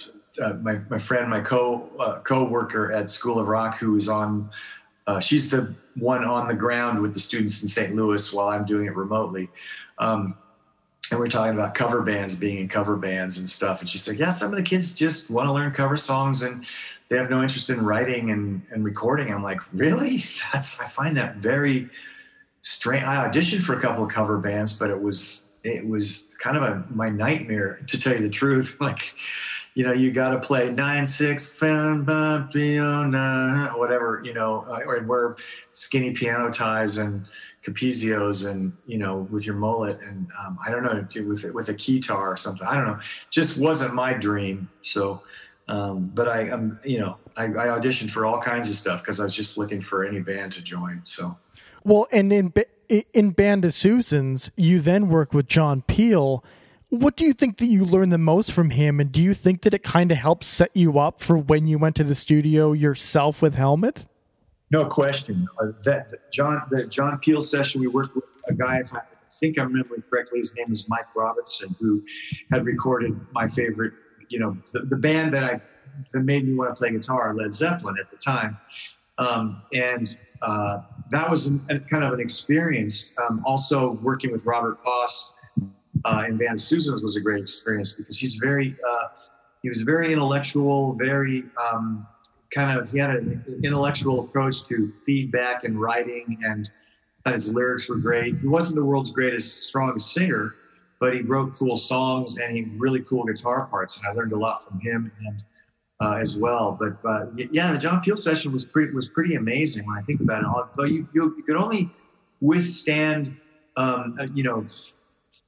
[0.42, 4.09] uh, my my friend, my co uh, co worker at School of Rock, who is
[4.09, 4.50] on.
[5.07, 7.94] Uh, she's the one on the ground with the students in St.
[7.94, 9.48] Louis while I'm doing it remotely.
[9.98, 10.37] Um,
[11.11, 13.81] and we're talking about cover bands being in cover bands and stuff.
[13.81, 16.64] And she said, yeah, some of the kids just want to learn cover songs and
[17.12, 19.35] they have no interest in writing and, and recording.
[19.35, 20.25] I'm like, really?
[20.53, 21.90] That's, I find that very
[22.62, 23.05] strange.
[23.05, 26.62] I auditioned for a couple of cover bands, but it was, it was kind of
[26.62, 28.79] a, my nightmare to tell you the truth.
[28.81, 29.12] Like,
[29.75, 32.07] you know, you got to play nine six found
[33.77, 35.37] whatever, you know, uh, or wear
[35.72, 37.27] skinny piano ties and
[37.62, 41.75] capezios and you know with your mullet and um, I don't know with with a
[41.75, 42.66] guitar or something.
[42.66, 42.98] I don't know.
[43.31, 44.68] Just wasn't my dream.
[44.83, 45.22] So,
[45.68, 49.20] um, but I am you know I, I auditioned for all kinds of stuff because
[49.20, 51.01] I was just looking for any band to join.
[51.05, 51.37] So,
[51.85, 52.53] well, and in
[53.12, 56.44] in Band of Susans, you then work with John Peel
[56.92, 59.62] what do you think that you learned the most from him, and do you think
[59.62, 62.72] that it kind of helped set you up for when you went to the studio
[62.72, 64.05] yourself with Helmet?
[64.70, 65.48] No question.
[65.59, 68.81] Uh, that John, the John Peel session, we worked with a guy.
[68.81, 72.05] If I think I'm remembering correctly, his name is Mike Robinson, who
[72.53, 73.94] had recorded my favorite,
[74.33, 75.61] you know, the, the band that I
[76.12, 78.57] that made me want to play guitar, Led Zeppelin, at the time,
[79.18, 83.12] um, and uh, that was an, a, kind of an experience.
[83.18, 85.35] Um, also working with Robert Poss
[86.05, 89.09] uh, in Band Susans was a great experience because he's very uh,
[89.62, 92.07] he was very intellectual, very um,
[92.53, 96.71] kind of he had an intellectual approach to feedback and writing, and
[97.23, 98.38] thought his lyrics were great.
[98.38, 100.55] He wasn't the world's greatest, strongest singer,
[101.03, 104.38] but he wrote cool songs and he really cool guitar parts, and I learned a
[104.38, 105.45] lot from him and.
[106.01, 109.87] Uh, as well, but uh, yeah, the John Peel session was pretty was pretty amazing
[109.87, 110.47] when I think about it.
[110.47, 111.93] Although you you, you could only
[112.41, 113.37] withstand
[113.77, 114.67] um, uh, you know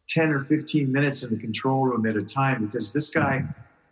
[0.08, 3.44] 10 or 15 minutes in the control room at a time because this guy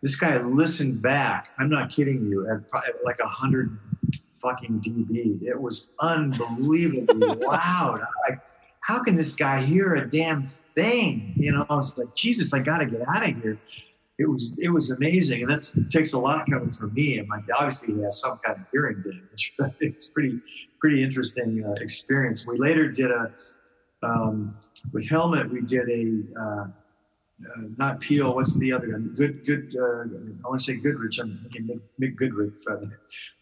[0.02, 3.78] this guy listened back i'm not kidding you at, at like 100
[4.36, 8.40] fucking db it was unbelievably loud like
[8.82, 12.58] how can this guy hear a damn thing you know i was like jesus i
[12.58, 13.58] gotta get out of here
[14.18, 17.42] it was it was amazing and that takes a lot coming from me and like
[17.56, 20.40] obviously he has some kind of hearing damage it's pretty
[20.80, 23.32] pretty interesting uh, experience we later did a
[24.02, 24.56] um,
[24.92, 26.66] with Helmet, we did a uh,
[27.44, 28.34] uh, not Peel.
[28.34, 29.14] What's the other one?
[29.16, 29.74] Good, good.
[29.78, 30.04] Uh,
[30.44, 31.18] I want to say Goodrich.
[31.18, 32.92] I'm thinking Mick, Goodrich from,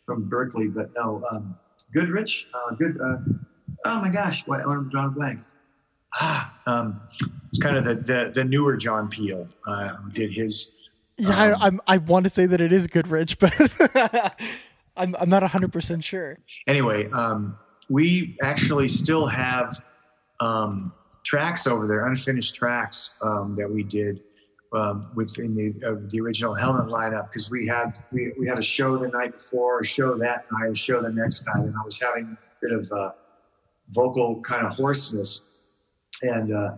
[0.07, 1.57] from Berkeley, but no, um,
[1.93, 2.47] Goodrich.
[2.55, 2.99] Uh, good.
[3.85, 5.41] Oh my gosh, why I'm drawing a blank.
[6.15, 7.01] Ah, um,
[7.51, 10.73] it's kind of the, the, the newer John Peel uh, did his.
[11.17, 13.53] Yeah, um, I, I, I want to say that it is Goodrich, but
[14.97, 16.39] I'm, I'm not 100% sure.
[16.67, 17.57] Anyway, um,
[17.89, 19.81] we actually still have
[20.41, 20.93] um,
[21.25, 24.23] tracks over there, unfinished tracks um, that we did
[24.73, 28.63] um, within the uh, the original Helmet lineup because we had we, we had a
[28.63, 31.85] show the night before, a show that night, a show the next night, and I
[31.85, 33.11] was having a bit of uh,
[33.91, 35.43] vocal kind of hoarseness,
[36.23, 36.73] and uh,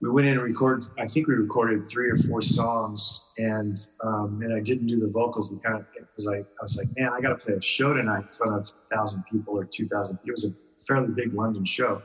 [0.00, 0.88] we went in and recorded.
[0.98, 5.08] I think we recorded three or four songs, and um, and I didn't do the
[5.08, 5.50] vocals.
[5.50, 7.92] We kind of because I, I was like, man, I got to play a show
[7.92, 10.18] tonight in front of thousand people or two thousand.
[10.24, 10.50] It was a
[10.86, 12.02] fairly big London show,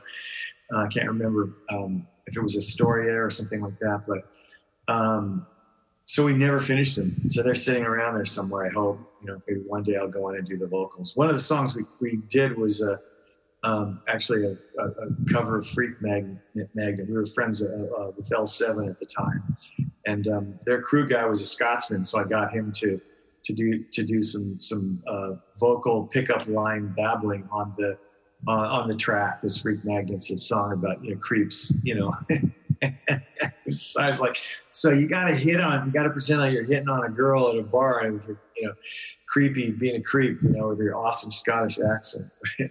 [0.74, 5.46] uh, I can't remember um, if it was Astoria or something like that, but um,
[6.06, 7.16] so we never finished them.
[7.28, 8.66] So they're sitting around there somewhere.
[8.66, 11.16] I hope you know maybe one day I'll go in and do the vocals.
[11.16, 12.98] One of the songs we, we did was uh,
[13.64, 16.40] um, actually a, a, a, cover of Freak Magnet.
[16.76, 19.58] We were friends uh, uh, with L7 at the time,
[20.06, 23.00] and um, their crew guy was a Scotsman, so I got him to
[23.44, 27.98] to do to do some some uh, vocal pickup line babbling on the
[28.48, 32.14] on the track, this Freak Magnets a song about you know creeps, you know.
[33.70, 34.38] so I was like,
[34.72, 37.10] so you got to hit on, you got to pretend like you're hitting on a
[37.10, 38.22] girl at a bar and
[38.58, 38.74] you know,
[39.28, 42.30] creepy, being a creep, you know, with your awesome Scottish accent.
[42.60, 42.70] like,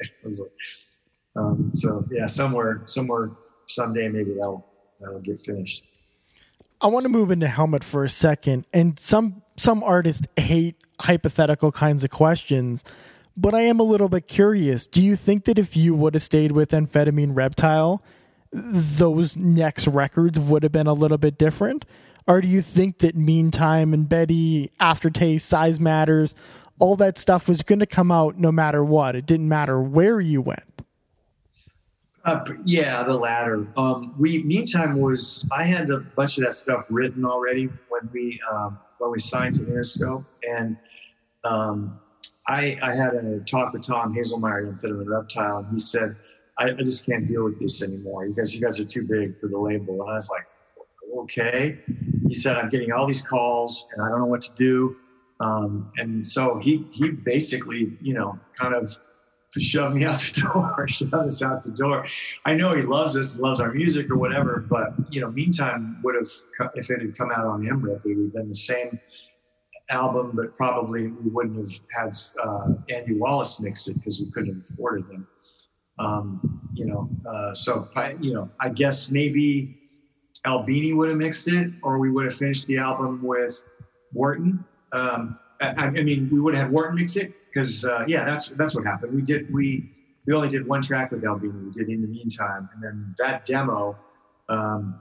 [1.37, 3.31] um, so yeah, somewhere, somewhere,
[3.67, 4.67] someday maybe that'll
[5.01, 5.85] that'll get finished.
[6.81, 11.73] I want to move into Helmet for a second, and some some artists hate hypothetical
[11.73, 12.85] kinds of questions
[13.37, 14.87] but I am a little bit curious.
[14.87, 18.03] Do you think that if you would have stayed with Amphetamine Reptile,
[18.53, 21.85] those next records would have been a little bit different?
[22.27, 26.35] Or do you think that Meantime and Betty, Aftertaste, Size Matters,
[26.79, 29.17] all that stuff was going to come out no matter what?
[29.17, 30.83] It didn't matter where you went.
[32.25, 33.67] Uh, yeah, the latter.
[33.77, 38.41] Um, we meantime was I had a bunch of that stuff written already when we
[38.53, 40.77] um, when we signed to Interscope, and
[41.45, 41.99] um,
[42.49, 46.17] I, I had a talk with Tom Hazelmyer, Amphetamine Reptile, and he said,
[46.59, 49.49] I, I, just can't deal with this anymore because you guys are too big for
[49.49, 50.03] the label.
[50.03, 50.45] And I was like,
[51.19, 51.79] okay.
[52.27, 54.97] He said, I'm getting all these calls and I don't know what to do.
[55.41, 58.97] Um, and so he, he basically, you know, kind of
[59.61, 62.07] shove me out the door, shove us out the door.
[62.45, 66.15] I know he loves us, loves our music or whatever, but you know, meantime would
[66.15, 66.31] have
[66.75, 68.99] if it had come out on AmRep, it would have been the same
[69.91, 74.55] album, but probably we wouldn't have had uh, Andy Wallace mix it because we couldn't
[74.55, 75.05] have afforded.
[75.99, 77.89] Um, you know, uh, so
[78.21, 79.79] you know, I guess maybe
[80.47, 83.63] Albini would have mixed it, or we would have finished the album with
[84.13, 84.65] Wharton.
[84.93, 88.49] Um, I, I, mean, we would have had Wharton mix it because uh, yeah, that's
[88.51, 89.15] that's what happened.
[89.15, 89.91] We did we
[90.27, 91.53] we only did one track with Albini.
[91.65, 93.97] We did in the meantime, and then that demo.
[94.49, 95.01] Um,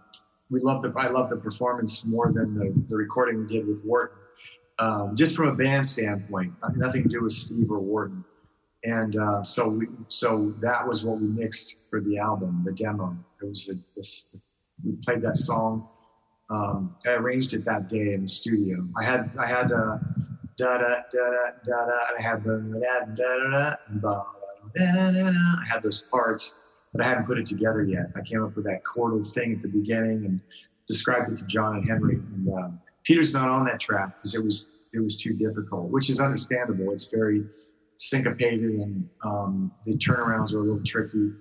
[0.50, 3.84] we love the I love the performance more than the, the recording we did with
[3.84, 4.17] Wharton.
[4.80, 8.24] Um, just from a band standpoint, nothing to do with Steve or Wharton.
[8.84, 13.15] And uh, so we, so that was what we mixed for the album, the demo.
[13.41, 14.36] It was a, this,
[14.84, 15.88] we played that song.
[16.50, 18.88] Um, I arranged it that day in the studio.
[19.00, 20.00] I had I had uh,
[20.62, 21.97] da da da da da da.
[22.10, 24.24] And I had the da da da da
[24.76, 25.32] da da.
[25.34, 26.56] I had those parts,
[26.93, 28.06] but I hadn't put it together yet.
[28.15, 30.41] I came up with that chordal thing at the beginning and
[30.88, 32.15] described it to John and Henry.
[32.15, 32.69] And uh,
[33.04, 36.91] Peter's not on that track because it was it was too difficult, which is understandable.
[36.91, 37.43] It's very
[37.97, 41.32] syncopated and um, the turnarounds are a little tricky.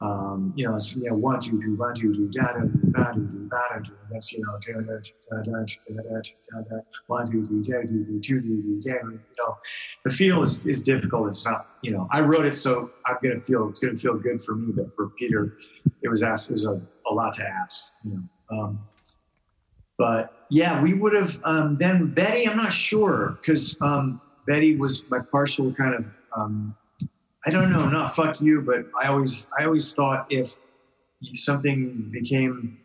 [0.00, 3.02] Um, you know, it's, you know, one, two, three, one, two, three, da, da, da,
[3.02, 4.98] da, da, da, that's, you know, da, da,
[5.30, 6.20] da, da, da,
[6.52, 9.56] da, da, one, two, three, da, two, three, two, three, da, you know,
[10.04, 11.28] the feel is, is difficult.
[11.28, 14.40] It's not, you know, I wrote it so I'm to feel, it's to feel good
[14.40, 15.54] for me, but for Peter,
[16.02, 16.80] it was asked, it was a,
[17.10, 18.56] a lot to ask, you know.
[18.56, 18.78] Um,
[19.98, 25.02] but yeah, we would have, um, then Betty, I'm not sure, because um, Betty was
[25.10, 26.06] my partial kind of,
[26.36, 26.76] um,
[27.48, 30.58] I don't know, not fuck you, but I always, I always thought if
[31.32, 32.78] something became,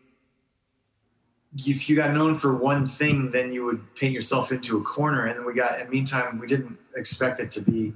[1.54, 5.26] if you got known for one thing, then you would paint yourself into a corner.
[5.26, 7.92] And then we got, in the meantime, we didn't expect it to be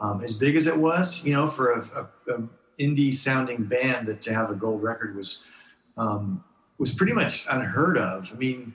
[0.00, 2.42] um, as big as it was, you know, for a, a, a,
[2.80, 5.44] indie sounding band that to have a gold record was,
[5.96, 6.42] um,
[6.78, 8.28] was pretty much unheard of.
[8.32, 8.74] I mean,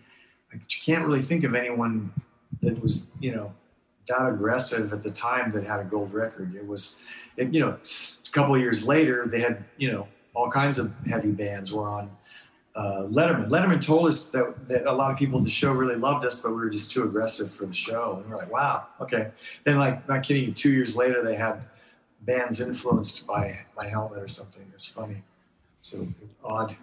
[0.53, 2.13] you can't really think of anyone
[2.61, 3.53] that was, you know,
[4.07, 6.55] that aggressive at the time that had a gold record.
[6.55, 6.99] It was,
[7.37, 11.31] it, you know, a couple years later, they had, you know, all kinds of heavy
[11.31, 12.11] bands were on
[12.75, 13.49] uh, Letterman.
[13.49, 16.41] Letterman told us that, that a lot of people at the show really loved us,
[16.41, 18.19] but we were just too aggressive for the show.
[18.21, 19.31] And we're like, wow, okay.
[19.63, 21.63] Then, like, not kidding you, two years later, they had
[22.21, 24.65] bands influenced by by Helmet or something.
[24.73, 25.23] It's funny.
[25.81, 26.07] So
[26.43, 26.75] odd.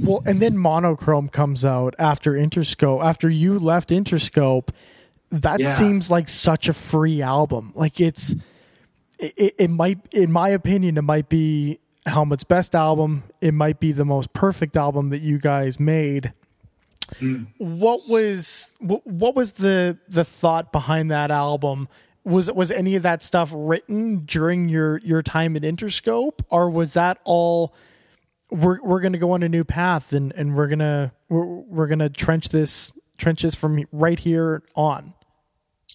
[0.00, 3.02] Well, and then Monochrome comes out after Interscope.
[3.02, 4.68] After you left Interscope,
[5.30, 5.72] that yeah.
[5.72, 7.72] seems like such a free album.
[7.74, 8.34] Like it's,
[9.18, 13.24] it, it might, in my opinion, it might be Helmet's best album.
[13.40, 16.32] It might be the most perfect album that you guys made.
[17.16, 17.46] Mm.
[17.58, 21.88] What was what was the the thought behind that album?
[22.24, 26.94] Was was any of that stuff written during your your time at Interscope, or was
[26.94, 27.74] that all?
[28.50, 32.10] We're we're gonna go on a new path, and and we're gonna we're, we're gonna
[32.10, 35.14] trench this trenches from right here on.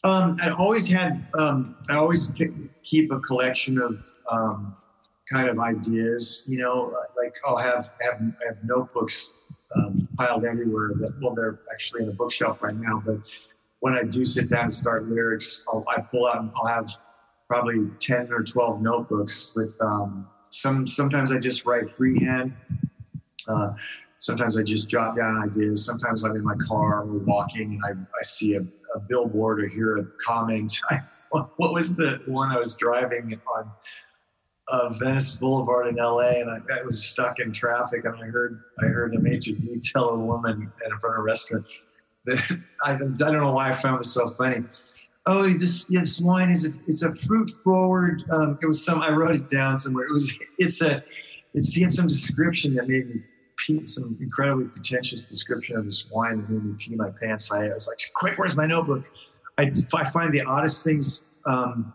[0.03, 2.31] Um, I always had, um, I always
[2.83, 3.97] keep a collection of
[4.29, 4.75] um,
[5.31, 9.33] kind of ideas, you know, like I'll have, have, have notebooks
[9.75, 13.17] um, piled everywhere that, well, they're actually in a bookshelf right now, but
[13.79, 16.89] when I do sit down and start lyrics, I'll, I pull out, I'll have
[17.47, 22.53] probably 10 or 12 notebooks with um, some, sometimes I just write freehand.
[23.47, 23.73] Uh,
[24.19, 25.85] sometimes I just jot down ideas.
[25.85, 28.61] Sometimes I'm in my car or walking and I, I see a,
[28.95, 30.79] a billboard or hear a comment.
[30.89, 31.01] I,
[31.31, 33.71] what was the one I was driving on
[34.67, 38.63] uh, Venice Boulevard in LA and I, I, was stuck in traffic and I heard
[38.81, 41.65] I heard a major d tell a woman in front of a restaurant
[42.25, 44.63] that I, I don't know why I found this so funny.
[45.25, 48.23] Oh, this this wine is a it's a fruit forward.
[48.29, 50.05] Um, it was some I wrote it down somewhere.
[50.05, 51.03] It was it's a
[51.53, 53.21] it's had some description that made me
[53.85, 57.51] some incredibly pretentious description of this wine that made me pee my pants.
[57.51, 59.03] I, I was like, quick, where's my notebook?
[59.57, 61.93] I, I find the oddest things um,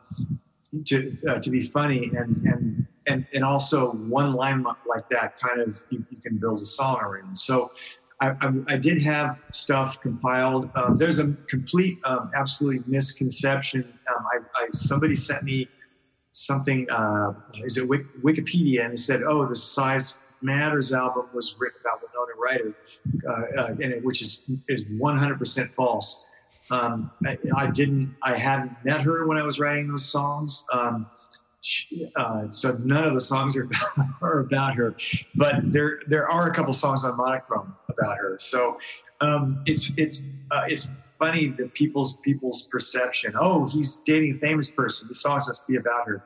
[0.87, 5.61] to, uh, to be funny and, and, and, and also one line like that kind
[5.61, 7.37] of, you, you can build a song around.
[7.37, 7.71] So
[8.21, 10.71] I, I, I did have stuff compiled.
[10.75, 13.83] Um, there's a complete, um, absolutely misconception.
[13.83, 15.69] Um, I, somebody sent me
[16.33, 17.33] something, uh,
[17.65, 18.87] is it Wikipedia?
[18.87, 22.75] And said, oh, the size Matters album was written about Winona Ryder,
[23.29, 26.25] uh, uh, it, which is is 100% false.
[26.71, 30.67] Um, I, I, didn't, I hadn't met her when I was writing those songs.
[30.71, 31.07] Um,
[31.61, 34.95] she, uh, so none of the songs are about, are about, her,
[35.35, 38.37] but there there are a couple songs on Monochrome about her.
[38.39, 38.79] So
[39.21, 43.35] um, it's it's uh, it's funny that people's people's perception.
[43.39, 45.09] Oh, he's dating a famous person.
[45.09, 46.23] The songs must be about her.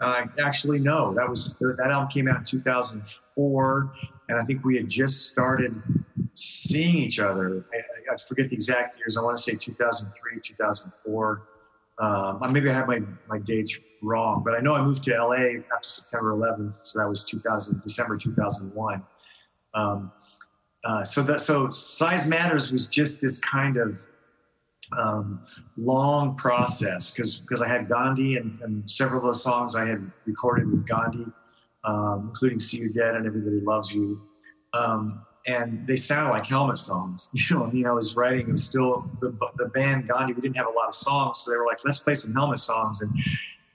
[0.00, 1.12] Uh, actually, no.
[1.14, 3.92] That was that album came out in 2004,
[4.28, 5.74] and I think we had just started
[6.34, 7.64] seeing each other.
[7.72, 9.16] I, I forget the exact years.
[9.16, 11.42] I want to say 2003, 2004.
[11.98, 15.60] Um, maybe I have my my dates wrong, but I know I moved to LA
[15.74, 19.02] after September 11th, so that was 2000 December 2001.
[19.74, 20.12] Um,
[20.84, 24.06] uh, so that so size matters was just this kind of
[24.96, 25.40] um,
[25.76, 30.10] long process because because I had Gandhi and, and, several of those songs I had
[30.24, 31.26] recorded with Gandhi,
[31.84, 34.20] um, including "See You Dead" and "Everybody Loves You,"
[34.72, 37.28] um, and they sounded like Helmet songs.
[37.34, 38.48] You know, I mean, I was writing.
[38.48, 40.32] It was still the the band Gandhi.
[40.32, 42.58] We didn't have a lot of songs, so they were like, "Let's play some Helmet
[42.58, 43.12] songs," and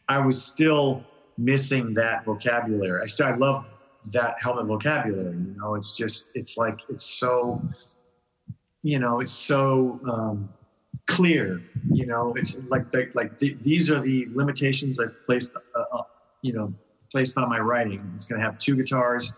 [0.09, 1.03] I was still
[1.37, 3.01] missing that vocabulary.
[3.01, 3.77] I still I love
[4.11, 5.37] that Helmet vocabulary.
[5.37, 7.61] You know, it's just it's like it's so
[8.81, 10.49] you know it's so um,
[11.07, 11.61] clear.
[11.91, 16.03] You know, it's like the, like the, these are the limitations I've placed, uh, uh,
[16.41, 16.73] you know,
[17.11, 18.11] placed on my writing.
[18.15, 19.31] It's going to have two guitars,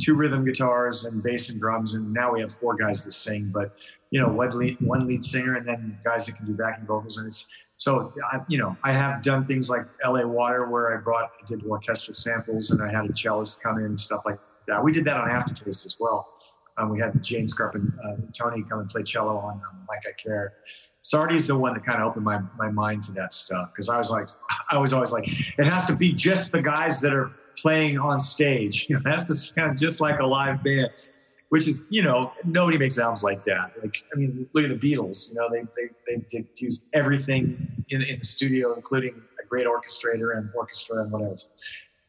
[0.00, 3.50] two rhythm guitars, and bass and drums, and now we have four guys that sing.
[3.52, 3.76] But
[4.10, 7.18] you know, one lead, one lead singer, and then guys that can do backing vocals,
[7.18, 10.26] and it's so I, you know I have done things like L.A.
[10.26, 13.84] Water, where I brought I did orchestral samples, and I had a cellist come in
[13.84, 14.82] and stuff like that.
[14.82, 16.28] We did that on Aftertaste as well.
[16.78, 20.02] Um, we had Jane Scarp and uh, Tony come and play cello on um, Like
[20.08, 20.54] I Care.
[21.02, 23.96] Sardi's the one that kind of opened my, my mind to that stuff because I
[23.96, 24.28] was like,
[24.70, 28.18] I was always like, it has to be just the guys that are playing on
[28.18, 28.86] stage.
[28.88, 30.90] You know, it has to sound just like a live band,
[31.48, 33.72] which is, you know, nobody makes albums like that.
[33.80, 35.30] Like, I mean, look at the Beatles.
[35.30, 39.66] You know, they they they did use everything in in the studio, including a great
[39.66, 41.36] orchestrator and orchestra and whatever.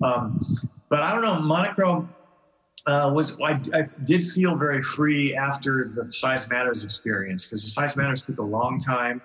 [0.03, 0.55] Um,
[0.89, 2.09] but I don't know, monochrome
[2.89, 7.69] uh, was I, I, did feel very free after the Size Matters experience because the
[7.69, 9.21] Size Matters took a long time.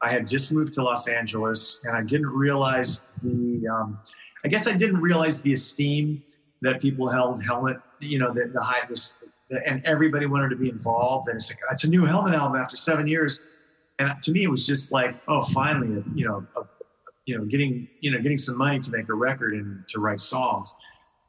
[0.00, 3.98] I had just moved to Los Angeles and I didn't realize the, um,
[4.44, 6.22] I guess I didn't realize the esteem
[6.62, 9.18] that people held Helmet, you know, the, the high, this,
[9.66, 11.28] and everybody wanted to be involved.
[11.28, 13.40] And it's like, it's a new Helmet album after seven years.
[13.98, 16.62] And to me, it was just like, oh, finally, you know, a,
[17.26, 20.20] you know, getting, you know, getting some money to make a record and to write
[20.20, 20.72] songs.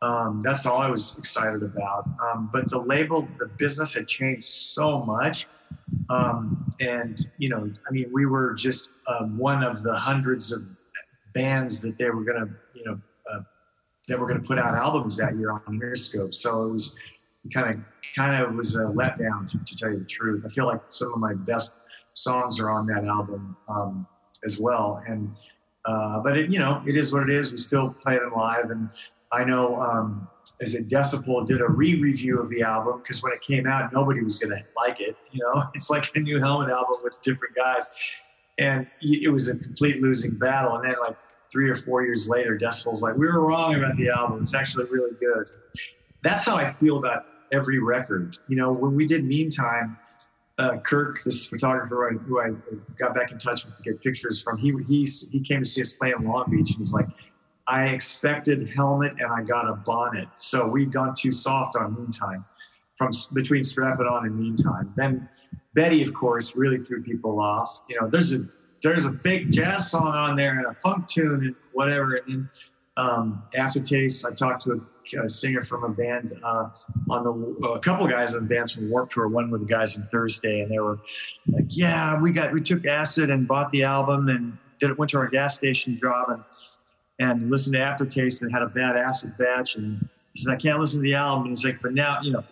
[0.02, 2.08] Um, that's all I was excited about.
[2.22, 5.48] Um, but the label, the business had changed so much.
[6.10, 10.62] Um, and, you know, I mean, we were just uh, one of the hundreds of
[11.34, 13.00] bands that they were going to, you know,
[13.32, 13.40] uh,
[14.08, 16.34] that were going to put out albums that year on Interscope.
[16.34, 16.96] So it was
[17.54, 17.82] kind of,
[18.16, 20.46] kind of was a letdown to, to, tell you the truth.
[20.46, 21.74] I feel like some of my best
[22.14, 24.08] songs are on that album um,
[24.46, 25.04] as well.
[25.08, 25.34] And,
[25.86, 27.52] uh, but it, you know, it is what it is.
[27.52, 28.90] We still play them live and,
[29.32, 30.28] I know, um,
[30.60, 34.22] is it Decibel did a re-review of the album because when it came out, nobody
[34.22, 35.16] was going to like it.
[35.32, 37.90] You know, it's like a new Helmet album with different guys,
[38.58, 40.76] and it was a complete losing battle.
[40.76, 41.18] And then, like
[41.52, 44.42] three or four years later, Decibel's like, "We were wrong about the album.
[44.42, 45.48] It's actually really good."
[46.22, 48.38] That's how I feel about every record.
[48.48, 49.98] You know, when we did Meantime,
[50.58, 52.50] uh, Kirk, this photographer who I
[52.98, 55.82] got back in touch with to get pictures from, he he he came to see
[55.82, 57.08] us play in Long Beach, and he's like
[57.70, 60.28] I expected helmet and I got a bonnet.
[60.38, 62.44] So we'd gone too soft on Meantime
[62.96, 64.92] from between Strap It On and Meantime.
[64.98, 65.30] Then
[65.76, 67.82] Betty, of course, really threw people off.
[67.88, 68.44] You know, there's a
[68.82, 72.16] there's a fake jazz song on there and a funk tune and whatever.
[72.16, 72.50] And then
[72.98, 76.70] um, Aftertaste, I talked to a, a singer from a band uh,
[77.12, 79.28] on the a couple guys in bands from Warped Tour.
[79.28, 80.98] One with the guys in Thursday, and they were
[81.48, 85.20] like, "Yeah, we got we took acid and bought the album and did went to
[85.20, 86.44] our gas station job and."
[87.20, 89.76] And listened to Aftertaste and had a bad acid batch.
[89.76, 91.48] And he said, I can't listen to the album.
[91.48, 92.44] And he's like, but now, you know,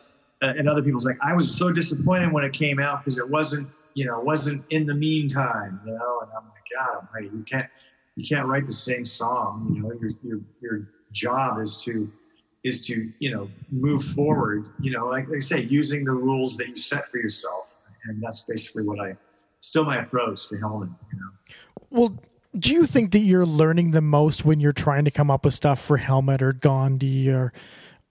[0.41, 3.27] uh, and other people's like, I was so disappointed when it came out because it
[3.27, 6.19] wasn't, you know, wasn't in the meantime, you know.
[6.21, 7.37] And I'm like, God, I'm.
[7.37, 7.67] You can't,
[8.15, 9.71] you can't write the same song.
[9.73, 12.11] You know, your your your job is to
[12.63, 14.65] is to you know move forward.
[14.79, 17.73] You know, like, like I say, using the rules that you set for yourself,
[18.05, 19.15] and that's basically what I
[19.59, 20.89] still my approach to Helmet.
[21.11, 21.55] You know.
[21.89, 22.19] Well,
[22.57, 25.53] do you think that you're learning the most when you're trying to come up with
[25.53, 27.53] stuff for Helmet or Gandhi or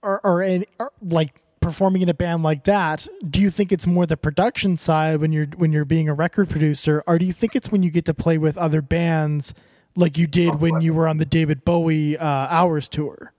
[0.03, 3.07] or, or, any, or like performing in a band like that?
[3.27, 6.49] Do you think it's more the production side when you're when you're being a record
[6.49, 9.53] producer, or do you think it's when you get to play with other bands
[9.95, 13.33] like you did when you were on the David Bowie uh, Hours tour?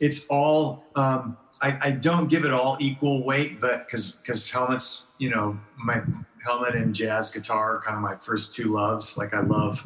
[0.00, 0.84] It's all.
[0.94, 5.58] Um, I, I don't give it all equal weight, but because because Helmet's you know
[5.76, 6.02] my
[6.44, 9.16] Helmet and jazz guitar are kind of my first two loves.
[9.16, 9.84] Like I love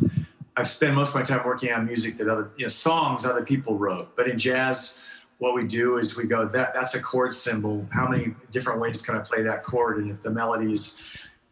[0.56, 3.44] I've spent most of my time working on music that other you know songs other
[3.44, 4.14] people wrote.
[4.16, 5.00] But in jazz,
[5.38, 7.86] what we do is we go that that's a chord symbol.
[7.92, 9.98] How many different ways can I play that chord?
[9.98, 11.00] And if the melody is,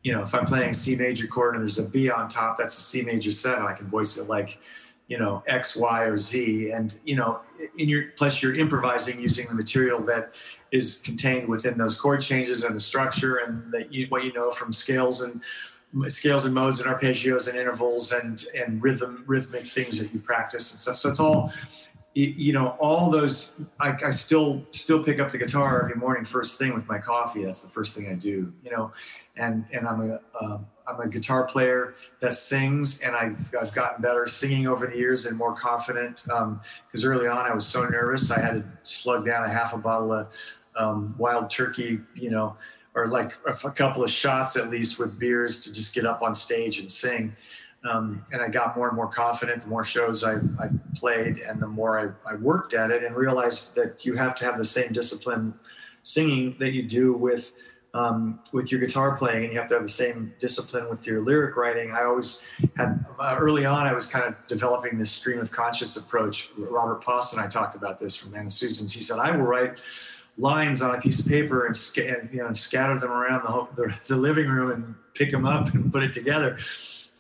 [0.03, 2.77] you know, if I'm playing C major chord and there's a B on top, that's
[2.77, 3.65] a C major seven.
[3.65, 4.59] I can voice it like,
[5.11, 7.41] you know X, Y, or Z, and you know
[7.77, 10.35] in your plus you're improvising using the material that
[10.71, 14.53] is contained within those chord changes and the structure and that you, what you know
[14.53, 15.43] from scales and
[16.07, 20.71] scales and modes and arpeggios and intervals and and rhythm rhythmic things that you practice
[20.71, 20.97] and stuff.
[20.97, 21.53] So it's all
[22.15, 26.59] you know all those I, I, still still pick up the guitar every morning first
[26.59, 28.91] thing with my coffee that's the first thing i do you know
[29.37, 30.21] and and i'm a
[30.89, 35.27] am a guitar player that sings and I've, I've gotten better singing over the years
[35.27, 39.25] and more confident because um, early on i was so nervous i had to slug
[39.25, 40.29] down a half a bottle of
[40.75, 42.57] um, wild turkey you know
[43.01, 46.35] or like a couple of shots at least with beers to just get up on
[46.35, 47.33] stage and sing.
[47.83, 51.61] Um, and I got more and more confident the more shows I, I played and
[51.61, 54.67] the more I, I, worked at it and realized that you have to have the
[54.67, 55.55] same discipline
[56.03, 57.53] singing that you do with
[57.95, 61.23] um, with your guitar playing and you have to have the same discipline with your
[61.23, 61.91] lyric writing.
[61.91, 62.45] I always
[62.77, 66.51] had uh, early on i was kind of developing this stream of conscious approach.
[66.59, 68.93] Robert Poss and i talked about this from Band of Susans.
[68.93, 69.79] He said i will write
[70.37, 73.51] lines on a piece of paper and, sc- and you know scatter them around the,
[73.51, 76.57] whole, the, the living room and pick them up and put it together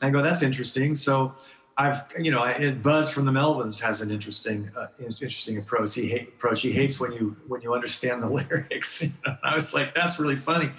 [0.02, 0.96] I go, that's interesting.
[0.96, 1.34] So
[1.76, 5.94] I've, you know, I, Buzz from the Melvins has an interesting, uh, interesting approach.
[5.94, 6.62] He hate, approach.
[6.62, 9.04] He hates when you when you understand the lyrics.
[9.42, 10.70] I was like, that's really funny,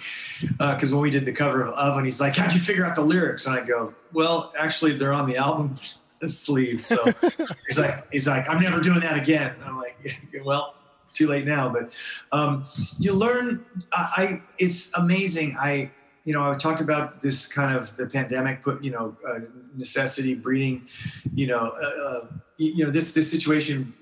[0.58, 2.94] because uh, when we did the cover of Oven, he's like, how'd you figure out
[2.94, 3.46] the lyrics?
[3.46, 5.76] And I go, well, actually, they're on the album
[6.26, 6.84] sleeve.
[6.84, 7.04] So
[7.66, 9.54] he's like, he's like, I'm never doing that again.
[9.54, 9.96] And I'm like,
[10.44, 10.74] well,
[11.12, 11.68] too late now.
[11.68, 11.92] But
[12.32, 12.66] um,
[12.98, 13.64] you learn.
[13.92, 15.56] I, I it's amazing.
[15.58, 15.90] I
[16.24, 19.40] you know, I've talked about this kind of the pandemic put, you know, uh,
[19.76, 20.86] necessity breeding,
[21.34, 22.26] you know, uh, uh
[22.58, 23.92] you know, this, this situation,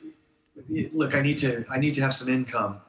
[0.92, 2.80] look, I need to, I need to have some income,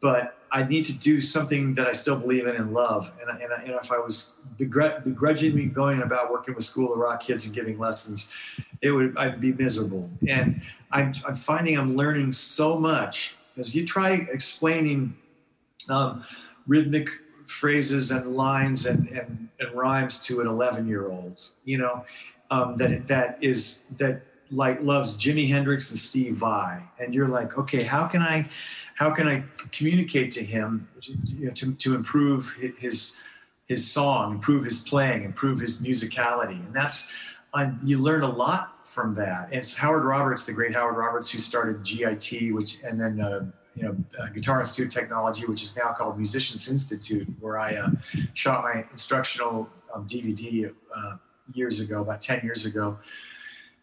[0.00, 3.12] but I need to do something that I still believe in and love.
[3.20, 7.46] And, and, and if I was begrudgingly going about working with School of Rock kids
[7.46, 8.30] and giving lessons,
[8.80, 10.10] it would, I'd be miserable.
[10.26, 15.16] And I'm, I'm finding I'm learning so much as you try explaining
[15.88, 16.24] um,
[16.66, 17.08] rhythmic
[17.46, 22.04] phrases and lines and, and, and rhymes to an 11 year old, you know,
[22.50, 26.82] um, that, that is, that like loves Jimi Hendrix and Steve Vai.
[26.98, 28.48] And you're like, okay, how can I,
[28.94, 33.20] how can I communicate to him to, to, to improve his,
[33.66, 36.64] his song, improve his playing, improve his musicality.
[36.64, 37.12] And that's,
[37.54, 39.46] uh, you learn a lot from that.
[39.46, 43.46] And it's Howard Roberts, the great Howard Roberts, who started GIT, which, and then, uh,
[43.74, 47.88] you know, uh, Guitar Institute Technology, which is now called Musicians Institute, where I uh,
[48.34, 51.16] shot my instructional um, DVD uh,
[51.52, 52.96] years ago, about 10 years ago.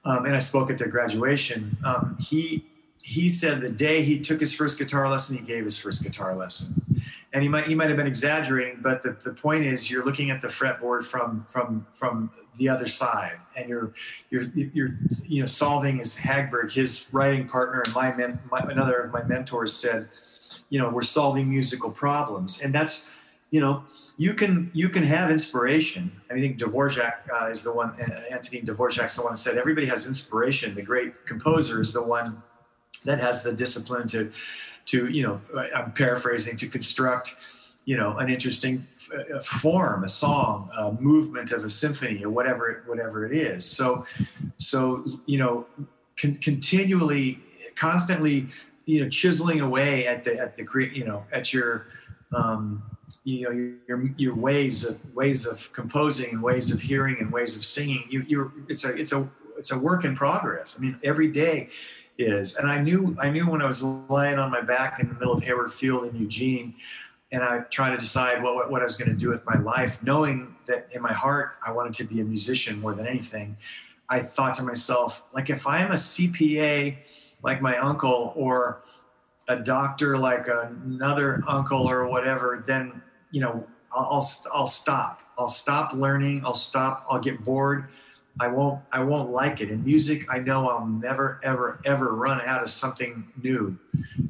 [0.05, 1.78] Um, and I spoke at their graduation.
[1.86, 2.66] Um, he,
[3.04, 6.36] he said the day he took his first guitar lesson, he gave his first guitar
[6.36, 6.74] lesson
[7.34, 10.32] and he might he might have been exaggerating, but the, the point is you're looking
[10.32, 13.93] at the fretboard from from from the other side, and you're
[14.30, 14.43] you're
[14.74, 14.89] you're
[15.24, 19.24] you know solving his Hagberg, his writing partner, and my, men, my another of my
[19.24, 20.10] mentors said,
[20.70, 23.10] you know, we're solving musical problems, and that's
[23.49, 23.84] you know
[24.18, 26.12] you can you can have inspiration.
[26.30, 27.97] I think Dvorak uh, is the one.
[28.30, 30.76] Anthony Dvorak's the one said everybody has inspiration.
[30.76, 32.43] The great composer is the one
[33.06, 34.32] that has the discipline to
[34.86, 35.41] to you know
[35.76, 37.36] i'm paraphrasing to construct
[37.86, 42.84] you know an interesting uh, form a song a movement of a symphony or whatever
[42.86, 43.66] whatever it is.
[43.66, 44.06] So
[44.58, 45.66] so you know
[46.20, 47.39] con- continually
[47.76, 48.47] constantly
[48.86, 51.88] you know chiseling away at the at the you know at your
[52.34, 52.84] um,
[53.24, 57.58] you know your your ways of ways of composing and ways of hearing and ways
[57.58, 58.06] of singing.
[58.10, 59.28] You you're it's a it's a
[59.58, 60.76] it's a work in progress.
[60.78, 61.70] I mean every day
[62.22, 62.55] is.
[62.55, 65.34] And I knew I knew when I was lying on my back in the middle
[65.34, 66.76] of Hayward Field in Eugene,
[67.32, 70.01] and I tried to decide what, what I was going to do with my life,
[70.03, 73.57] knowing that in my heart I wanted to be a musician more than anything.
[74.09, 76.97] I thought to myself, like if I'm a CPA
[77.43, 78.84] like my uncle or
[79.47, 83.01] a doctor like another uncle or whatever, then
[83.32, 85.22] you know I'll, I'll, I'll stop.
[85.38, 86.45] I'll stop learning.
[86.45, 87.05] I'll stop.
[87.09, 87.89] I'll get bored.
[88.40, 89.70] I won't I won't like it.
[89.70, 93.78] In music, I know I'll never ever ever run out of something new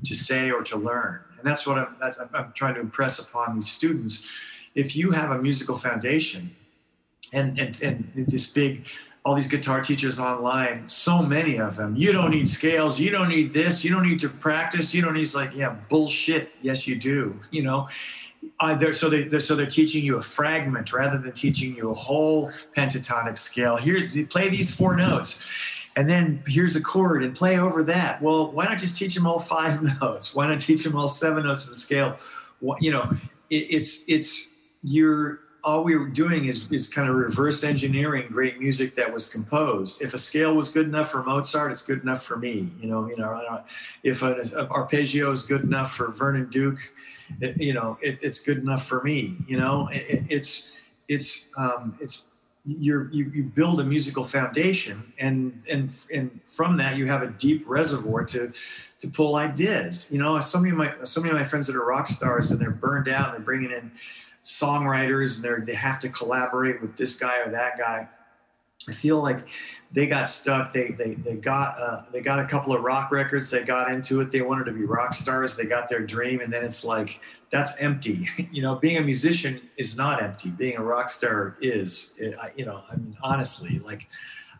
[0.05, 1.21] to say or to learn.
[1.37, 4.27] And that's what I'm that's, I'm trying to impress upon these students.
[4.75, 6.55] If you have a musical foundation,
[7.33, 8.87] and and and this big
[9.23, 11.95] all these guitar teachers online, so many of them.
[11.95, 12.99] You don't need scales.
[12.99, 13.83] You don't need this.
[13.83, 14.95] You don't need to practice.
[14.95, 15.31] You don't need.
[15.35, 16.51] like, yeah, bullshit.
[16.61, 17.37] Yes, you do.
[17.51, 17.87] You know,
[18.59, 21.89] uh, they're, so they, are so they're teaching you a fragment rather than teaching you
[21.89, 23.75] a whole pentatonic scale.
[23.75, 25.39] Here, play these four notes,
[25.95, 28.21] and then here's a chord, and play over that.
[28.21, 30.35] Well, why not just teach them all five notes?
[30.35, 32.17] Why not teach them all seven notes of the scale?
[32.79, 33.11] You know,
[33.49, 34.49] it, it's it's
[34.83, 39.29] you're all we were doing is, is kind of reverse engineering great music that was
[39.29, 40.01] composed.
[40.01, 42.71] If a scale was good enough for Mozart, it's good enough for me.
[42.79, 43.63] You know, you know,
[44.03, 46.79] if an arpeggio is good enough for Vernon Duke,
[47.39, 49.37] it, you know, it, it's good enough for me.
[49.47, 50.71] You know, it, it's
[51.07, 52.25] it's um, it's
[52.65, 57.63] you you build a musical foundation, and and and from that you have a deep
[57.67, 58.51] reservoir to
[58.99, 60.11] to pull ideas.
[60.11, 62.51] You know, so many of my so many of my friends that are rock stars
[62.51, 63.91] and they're burned out and they're bringing in
[64.43, 68.07] songwriters and they they have to collaborate with this guy or that guy.
[68.89, 69.47] I feel like
[69.91, 70.73] they got stuck.
[70.73, 73.51] They they they got uh, they got a couple of rock records.
[73.51, 74.31] They got into it.
[74.31, 75.55] They wanted to be rock stars.
[75.55, 77.19] They got their dream, and then it's like
[77.51, 78.27] that's empty.
[78.51, 80.49] you know, being a musician is not empty.
[80.49, 82.15] Being a rock star is.
[82.17, 84.07] It, I, you know, I mean, honestly, like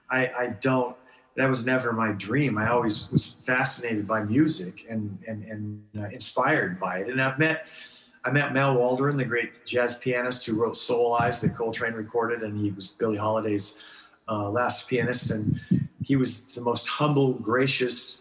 [0.09, 0.95] I I don't.
[1.37, 2.57] That was never my dream.
[2.57, 7.09] I always was fascinated by music and and and uh, inspired by it.
[7.09, 7.67] And I've met
[8.23, 12.43] I met Mal Waldron, the great jazz pianist who wrote Soul Eyes that Coltrane recorded,
[12.43, 13.81] and he was Billie Holiday's
[14.29, 15.59] uh, last pianist, and
[16.03, 18.19] he was the most humble, gracious,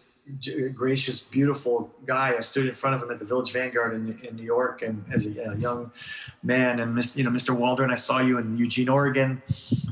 [0.73, 2.35] gracious, beautiful guy.
[2.35, 5.05] I stood in front of him at the Village Vanguard in, in New York, and
[5.13, 5.91] as a, a, young
[6.41, 7.17] man, and Mr.
[7.17, 7.55] you know, Mr.
[7.55, 9.39] Waldron, I saw you in Eugene, Oregon,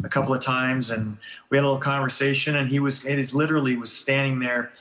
[0.03, 1.18] a couple of times, and
[1.49, 2.55] we had a little conversation.
[2.55, 4.72] And he was, is literally was standing there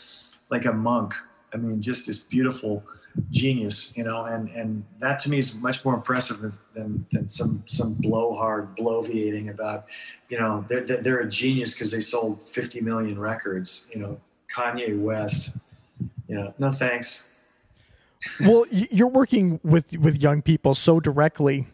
[0.51, 1.15] like a monk.
[1.53, 2.83] I mean, just this beautiful
[3.31, 6.41] genius, you know, and and that to me is much more impressive
[6.75, 9.87] than than, some some blowhard bloviating about,
[10.29, 14.21] you know, they're they're a genius because they sold 50 million records, you know,
[14.55, 15.51] Kanye West,
[16.29, 17.29] you know, no thanks.
[18.41, 21.67] well, you're working with with young people so directly.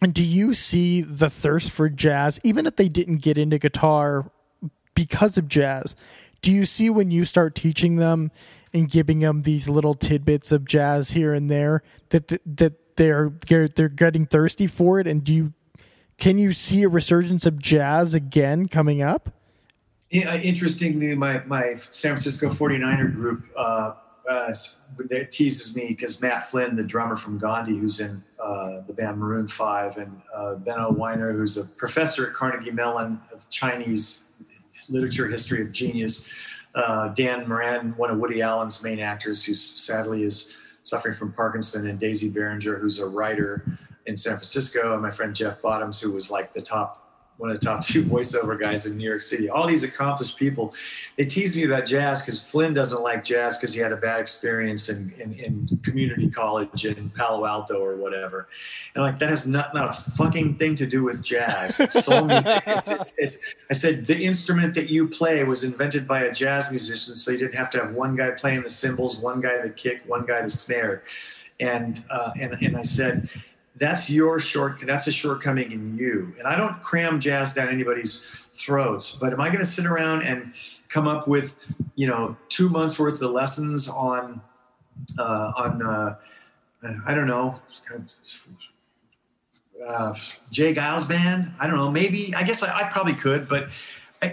[0.00, 4.30] And do you see the thirst for jazz, even if they didn't get into guitar
[4.94, 5.96] because of jazz?
[6.40, 8.30] Do you see when you start teaching them
[8.72, 13.88] and giving them these little tidbits of jazz here and there that that they're they're
[13.88, 15.06] getting thirsty for it.
[15.06, 15.52] And do you
[16.18, 19.30] can you see a resurgence of jazz again coming up?
[20.10, 23.94] Yeah, interestingly my my san francisco 49er group uh,
[24.28, 24.52] uh,
[25.08, 29.18] that teases me because Matt Flynn, the drummer from Gandhi, who's in uh, the band
[29.18, 34.24] Maroon Five, and uh, Benno Weiner, who's a professor at Carnegie Mellon of Chinese
[34.88, 36.30] literature, history of genius,
[36.78, 40.54] uh, Dan Moran, one of Woody Allen's main actors, who sadly is
[40.84, 43.64] suffering from Parkinson, and Daisy Barringer, who's a writer
[44.06, 47.07] in San Francisco, and my friend Jeff Bottoms, who was like the top
[47.38, 49.48] one of the top two voiceover guys in New York City.
[49.48, 50.74] All these accomplished people.
[51.16, 54.20] They tease me about jazz because Flynn doesn't like jazz because he had a bad
[54.20, 58.48] experience in, in, in, community college in Palo Alto or whatever.
[58.94, 61.80] And like that has not, not a fucking thing to do with jazz.
[61.80, 63.38] It's so many, it's, it's, it's,
[63.70, 67.38] I said the instrument that you play was invented by a jazz musician, so you
[67.38, 70.42] didn't have to have one guy playing the cymbals, one guy the kick, one guy
[70.42, 71.02] the snare.
[71.60, 73.28] And uh, and and I said
[73.78, 78.26] that's your short that's a shortcoming in you and i don't cram jazz down anybody's
[78.52, 80.52] throats but am i going to sit around and
[80.88, 81.56] come up with
[81.94, 84.40] you know two months worth of lessons on
[85.18, 86.16] uh, on uh,
[87.06, 87.60] i don't know
[89.86, 90.12] uh,
[90.50, 90.74] J.
[90.74, 93.70] Geils band i don't know maybe i guess I, I probably could but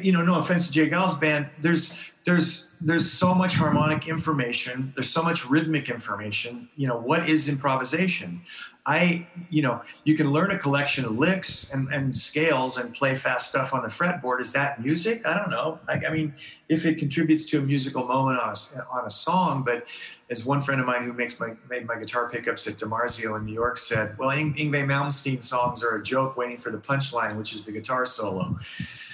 [0.02, 0.90] you know no offense to J.
[0.90, 6.88] Geils band there's there's there's so much harmonic information there's so much rhythmic information you
[6.88, 8.42] know what is improvisation
[8.88, 13.16] I, you know, you can learn a collection of licks and, and scales and play
[13.16, 14.40] fast stuff on the fretboard.
[14.42, 15.26] Is that music?
[15.26, 15.80] I don't know.
[15.88, 16.36] I, I mean,
[16.70, 19.88] if it contributes to a musical moment on a, on a song, but
[20.30, 23.46] as one friend of mine who makes my made my guitar pickups at DiMarzio in
[23.46, 27.38] New York said, well, Ing- Yngwie Malmsteen songs are a joke waiting for the punchline,
[27.38, 28.58] which is the guitar solo.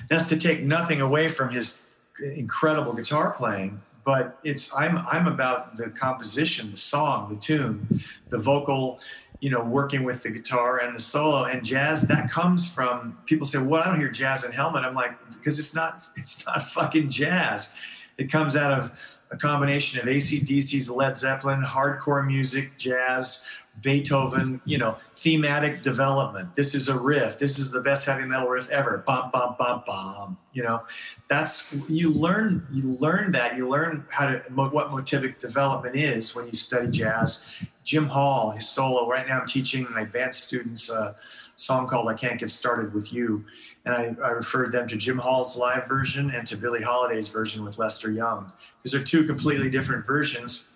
[0.09, 1.83] That's to take nothing away from his
[2.21, 7.87] incredible guitar playing, but it's I'm I'm about the composition, the song, the tune,
[8.29, 8.99] the vocal
[9.41, 13.45] you know, working with the guitar and the solo and jazz, that comes from people
[13.45, 14.83] say, well, I don't hear jazz in Helmet.
[14.85, 17.75] I'm like, because it's not, it's not fucking jazz.
[18.17, 18.91] It comes out of
[19.31, 23.45] a combination of ACDC's Led Zeppelin, hardcore music, jazz,
[23.81, 26.53] Beethoven, you know, thematic development.
[26.55, 27.39] This is a riff.
[27.39, 28.97] This is the best heavy metal riff ever.
[29.07, 30.37] Bum bum bum bum.
[30.53, 30.83] You know,
[31.29, 32.67] that's you learn.
[32.71, 33.55] You learn that.
[33.55, 37.45] You learn how to what motivic development is when you study jazz.
[37.83, 39.07] Jim Hall, his solo.
[39.07, 41.15] Right now, I'm teaching my advanced students a
[41.55, 43.45] song called "I Can't Get Started with You,"
[43.85, 47.63] and I, I referred them to Jim Hall's live version and to Billie Holiday's version
[47.63, 50.67] with Lester Young because they're two completely different versions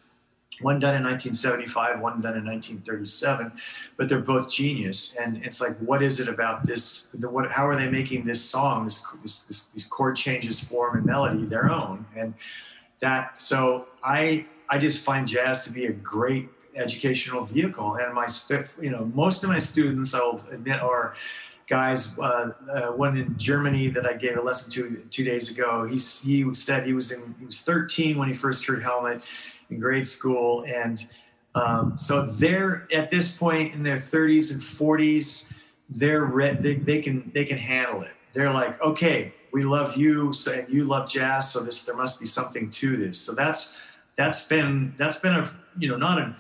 [0.62, 3.51] one done in 1975, one done in 1937,
[3.97, 5.16] but they're both genius.
[5.16, 7.10] And it's like, what is it about this?
[7.10, 11.06] The, what, how are they making this song, this, this, these chord changes, form, and
[11.06, 12.06] melody their own?
[12.16, 12.34] And
[12.99, 17.95] that, so I, I just find jazz to be a great, educational vehicle.
[17.95, 18.28] And my,
[18.82, 21.15] you know, most of my students, I'll admit, are
[21.67, 22.17] guys.
[22.19, 25.86] Uh, uh, one in Germany that I gave a lesson to two days ago.
[25.86, 29.21] He he said he was in he was 13 when he first heard Helmet
[29.69, 31.05] in grade school, and
[31.55, 35.51] um, so they're at this point in their 30s and 40s.
[35.89, 38.11] They're re- they, they can they can handle it.
[38.34, 42.19] They're like, okay, we love you, so and you love jazz, so this there must
[42.19, 43.19] be something to this.
[43.19, 43.78] So that's
[44.17, 46.36] that's been that's been a you know not an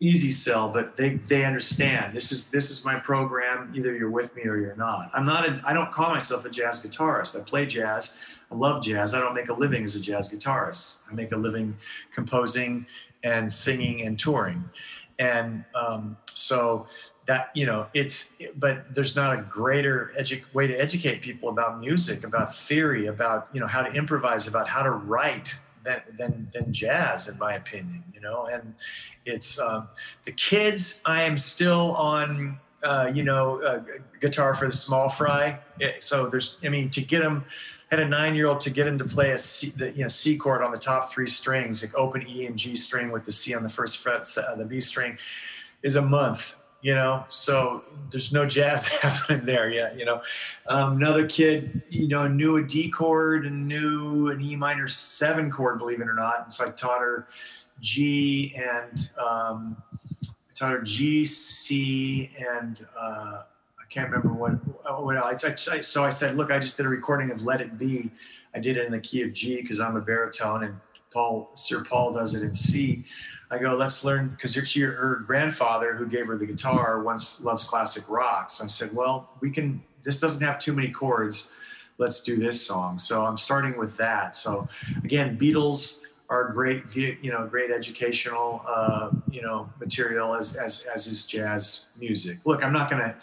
[0.00, 3.72] easy sell, but they they understand this is this is my program.
[3.74, 5.10] Either you're with me or you're not.
[5.12, 5.48] I'm not.
[5.48, 7.38] A, I don't call myself a jazz guitarist.
[7.40, 8.18] I play jazz.
[8.50, 9.14] I love jazz.
[9.14, 10.98] I don't make a living as a jazz guitarist.
[11.10, 11.76] I make a living
[12.12, 12.86] composing
[13.22, 14.64] and singing and touring,
[15.18, 16.86] and um, so
[17.26, 18.34] that you know it's.
[18.56, 23.48] But there's not a greater edu- way to educate people about music, about theory, about
[23.52, 25.58] you know how to improvise, about how to write
[25.88, 28.04] than than than jazz, in my opinion.
[28.14, 28.74] You know, and
[29.24, 29.88] it's um,
[30.24, 31.02] the kids.
[31.04, 32.60] I am still on.
[32.84, 33.80] Uh, you know, uh,
[34.20, 35.58] guitar for the small fry.
[35.98, 37.44] So there's, I mean, to get them,
[37.90, 40.62] had a nine-year-old to get him to play a C, the, you know C chord
[40.62, 43.64] on the top three strings, like open E and G string with the C on
[43.64, 45.18] the first fret, uh, the B string,
[45.82, 50.20] is a month you know so there's no jazz happening there yet you know.
[50.66, 55.50] Um, another kid you know knew a d chord and knew an e minor seven
[55.50, 56.42] chord believe it or not.
[56.42, 57.26] And so i taught her
[57.80, 59.76] g and um,
[60.24, 63.42] i taught her g c and uh,
[63.80, 64.52] i can't remember what
[65.02, 67.60] what else I, I, so i said look i just did a recording of let
[67.60, 68.10] it be.
[68.54, 70.74] I did it in the key of g because i'm a baritone and
[71.12, 73.04] paul sir paul does it in c
[73.50, 77.64] I go, let's learn because her, her grandfather who gave her the guitar once loves
[77.64, 78.50] classic rock.
[78.50, 79.82] So I said, well, we can.
[80.04, 81.50] This doesn't have too many chords.
[81.98, 82.98] Let's do this song.
[82.98, 84.36] So I'm starting with that.
[84.36, 84.68] So
[85.02, 91.06] again, Beatles are great, you know, great educational, uh, you know, material as as as
[91.06, 92.38] is jazz music.
[92.44, 93.16] Look, I'm not going to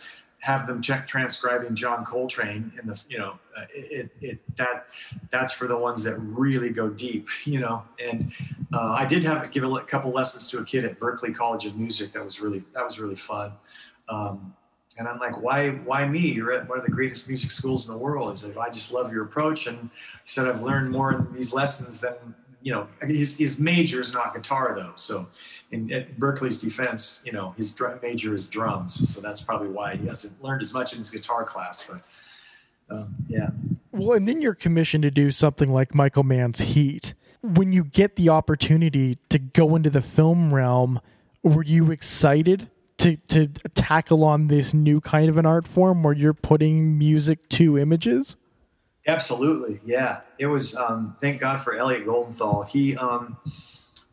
[0.46, 4.86] have them check transcribing John Coltrane in the you know uh, it, it that
[5.32, 7.84] that's for the ones that really go deep you know?
[8.00, 8.32] And
[8.72, 11.66] uh, I did have to give a couple lessons to a kid at Berklee College
[11.66, 13.54] of Music that was really that was really fun.
[14.08, 14.54] Um,
[15.00, 16.32] and I'm like why why me?
[16.32, 18.30] You're at one of the greatest music schools in the world.
[18.30, 19.66] He said I just love your approach.
[19.66, 22.14] And he said I've learned more in these lessons than
[22.62, 24.94] you know his, his major is not guitar though.
[24.94, 25.26] So
[25.72, 30.08] in at Berklee's defense, you know, his major is drums, so that's probably why he
[30.08, 31.88] hasn't learned as much in his guitar class.
[31.88, 32.02] But
[32.96, 33.50] um, yeah.
[33.92, 37.14] Well, and then you're commissioned to do something like Michael Mann's Heat.
[37.42, 41.00] When you get the opportunity to go into the film realm,
[41.44, 46.14] were you excited to to tackle on this new kind of an art form where
[46.14, 48.36] you're putting music to images?
[49.08, 50.22] Absolutely, yeah.
[50.40, 50.76] It was.
[50.76, 52.68] Um, thank God for Elliot Goldenthal.
[52.68, 52.96] He.
[52.98, 53.38] Um,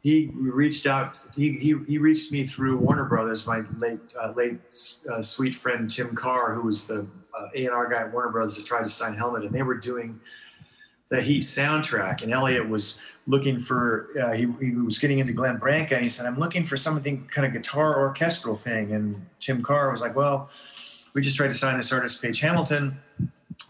[0.02, 1.16] he reached out.
[1.34, 3.46] He, he, he reached me through Warner Brothers.
[3.46, 4.58] My late uh, late
[5.10, 7.06] uh, sweet friend Tim Carr, who was the
[7.38, 9.62] uh, A and R guy at Warner Brothers, that tried to sign Helmet, and they
[9.62, 10.20] were doing
[11.08, 12.22] the Heat soundtrack.
[12.22, 14.08] And Elliot was looking for.
[14.20, 17.24] Uh, he, he was getting into Glenn Branca, and he said, "I'm looking for something
[17.28, 20.50] kind of guitar orchestral thing." And Tim Carr was like, "Well,
[21.14, 22.98] we just tried to sign this artist, Page Hamilton."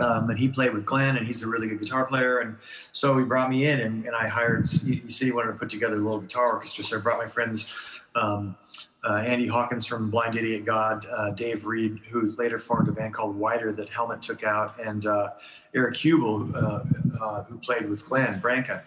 [0.00, 2.40] Um, and he played with Glenn, and he's a really good guitar player.
[2.40, 2.56] And
[2.92, 4.68] so he brought me in, and, and I hired.
[4.68, 7.28] He, said he wanted to put together a little guitar orchestra, so I brought my
[7.28, 7.72] friends.
[8.14, 8.56] Um,
[9.04, 13.14] uh, Andy Hawkins from Blind Idiot God, uh, Dave Reed, who later formed a band
[13.14, 15.30] called Wider that Helmet took out, and uh,
[15.74, 18.84] Eric Hubel, uh, uh, who played with Glenn Branca,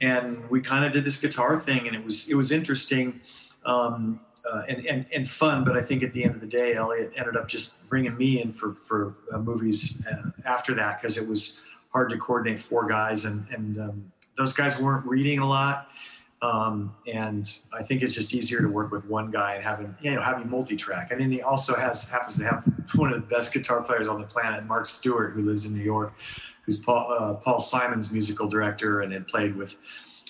[0.00, 3.20] and we kind of did this guitar thing, and it was it was interesting.
[3.64, 4.20] Um,
[4.50, 5.64] uh, and, and, and fun.
[5.64, 8.42] But I think at the end of the day, Elliot ended up just bringing me
[8.42, 11.60] in for, for uh, movies uh, after that because it was
[11.92, 13.24] hard to coordinate four guys.
[13.24, 15.88] And, and um, those guys weren't reading a lot.
[16.42, 20.14] Um, and I think it's just easier to work with one guy and having you
[20.14, 21.10] know having multi-track.
[21.10, 24.20] And then he also has happens to have one of the best guitar players on
[24.20, 26.12] the planet, Mark Stewart, who lives in New York,
[26.62, 29.76] who's Paul, uh, Paul Simon's musical director and had played with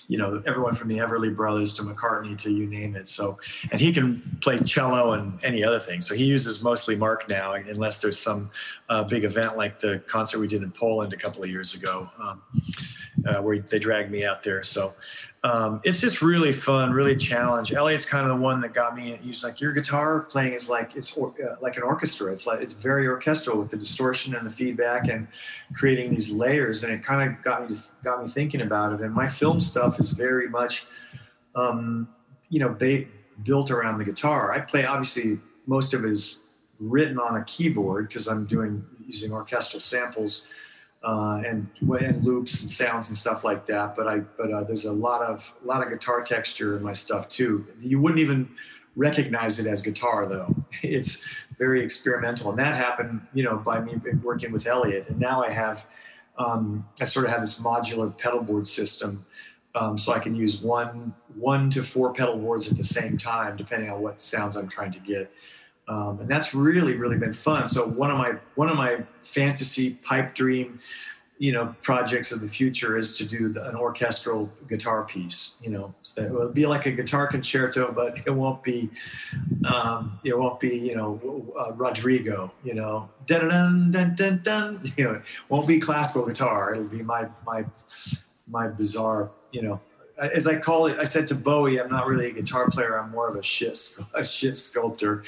[0.07, 3.07] you know everyone from the Everly Brothers to McCartney to you name it.
[3.07, 3.39] So,
[3.71, 6.01] and he can play cello and any other thing.
[6.01, 8.49] So he uses mostly Mark now, unless there's some
[8.89, 12.09] uh, big event like the concert we did in Poland a couple of years ago,
[12.19, 12.41] um,
[13.27, 14.63] uh, where they dragged me out there.
[14.63, 14.93] So
[15.45, 17.71] um, it's just really fun, really challenge.
[17.71, 19.15] Elliot's kind of the one that got me.
[19.21, 22.31] He's like, your guitar playing is like it's or, uh, like an orchestra.
[22.31, 25.27] It's like it's very orchestral with the distortion and the feedback and
[25.75, 26.83] creating these layers.
[26.83, 29.01] And it kind of got me got me thinking about it.
[29.01, 30.87] And my film stuff is very much,
[31.53, 32.09] um,
[32.49, 33.05] you know, ba-
[33.43, 34.51] built around the guitar.
[34.51, 35.37] I play obviously
[35.67, 36.39] most of it is
[36.79, 40.47] written on a keyboard because I'm doing using orchestral samples
[41.05, 41.69] uh, and
[42.01, 43.95] and loops and sounds and stuff like that.
[43.95, 46.93] But I but uh, there's a lot of a lot of guitar texture in my
[46.93, 47.65] stuff too.
[47.79, 48.49] You wouldn't even
[48.95, 50.53] recognize it as guitar though.
[50.81, 51.23] It's
[51.57, 55.05] very experimental, and that happened you know by me working with Elliot.
[55.07, 55.85] And now I have
[56.37, 59.25] um, I sort of have this modular pedal board system.
[59.75, 63.57] Um, so I can use one one to four pedal boards at the same time,
[63.57, 65.31] depending on what sounds I'm trying to get
[65.87, 67.67] um, and that's really really been fun.
[67.67, 70.79] So one of my one of my fantasy pipe dream,
[71.37, 75.57] you know, projects of the future is to do the, an orchestral guitar piece.
[75.61, 78.89] You know, so it will be like a guitar concerto, but it won't be
[79.65, 82.51] um, it won't be you know uh, Rodrigo.
[82.63, 84.91] You know, dun dun dun dun dun.
[84.97, 86.73] You know, won't be classical guitar.
[86.73, 87.65] It'll be my my
[88.47, 89.79] my bizarre you know
[90.17, 92.99] as I call it, I said to Bowie, I'm not really a guitar player.
[92.99, 93.77] I'm more of a shit,
[94.13, 95.23] a shit sculptor.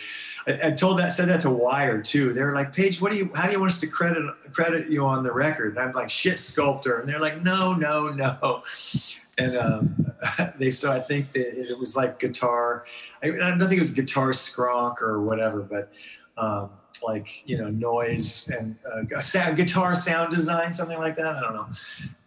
[0.47, 2.33] I, I told that, said that to Wire too.
[2.33, 4.23] They're like, Page, what do you, how do you want us to credit,
[4.53, 5.75] credit you on the record?
[5.75, 6.99] And I'm like, shit sculptor.
[6.99, 8.63] And they're like, no, no, no.
[9.37, 9.95] And um,
[10.57, 12.85] they, so I think that it was like guitar.
[13.21, 15.93] I, I don't think it was guitar skronk or whatever, but
[16.37, 16.71] um,
[17.03, 21.35] like you know noise and uh, sound, guitar sound design, something like that.
[21.35, 21.67] I don't know.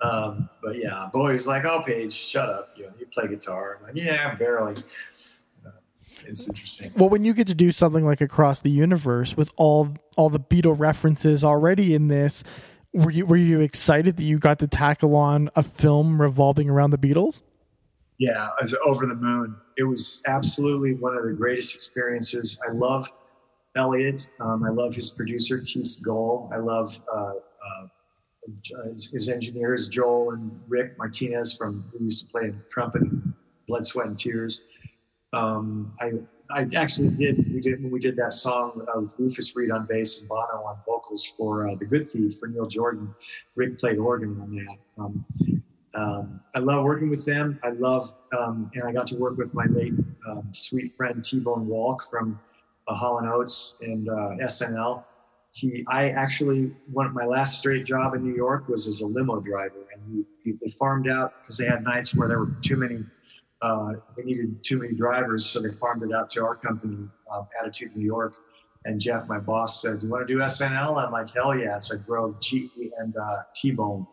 [0.01, 2.71] Um, but yeah, Bowie's like, oh, Page, shut up.
[2.77, 3.79] You know, you play guitar.
[3.79, 4.77] I'm like, yeah, barely.
[6.27, 6.93] It's interesting.
[6.97, 10.41] Well, when you get to do something like across the universe with all all the
[10.41, 12.43] Beatle references already in this,
[12.93, 16.91] were you were you excited that you got to tackle on a film revolving around
[16.91, 17.43] the Beatles?
[18.19, 19.57] Yeah, I was over the moon.
[19.79, 22.61] It was absolutely one of the greatest experiences.
[22.69, 23.11] I love
[23.77, 24.29] Elliot.
[24.41, 26.51] Um, I love his producer, Keith Gull.
[26.53, 27.87] I love uh, uh,
[29.13, 33.03] his engineers, Joel and Rick Martinez, from who used to play trumpet
[33.67, 34.63] Blood, Sweat, and Tears.
[35.33, 36.13] Um, I
[36.51, 40.29] I actually did we did we did that song with Rufus Reid on bass and
[40.29, 43.15] Bono on vocals for uh, the Good Thief for Neil Jordan.
[43.55, 44.77] Rick played organ on that.
[44.99, 45.25] Um,
[45.95, 47.59] um, I love working with them.
[47.63, 49.95] I love um, and I got to work with my late
[50.29, 52.39] um, sweet friend T Bone Wolk from
[52.89, 55.05] uh, Hall and Oates and uh, SNL.
[55.53, 59.41] He, I actually, one my last straight job in New York was as a limo
[59.41, 62.77] driver, and he, he, they farmed out because they had nights where there were too
[62.77, 63.03] many,
[63.63, 67.47] uh, they needed too many drivers, so they farmed it out to our company, um,
[67.61, 68.35] Attitude New York.
[68.87, 71.79] And Jeff, my boss, said, "Do you want to do SNL?" I'm like, "Hell yeah!"
[71.79, 74.07] So I drove GE and uh, T-Bone.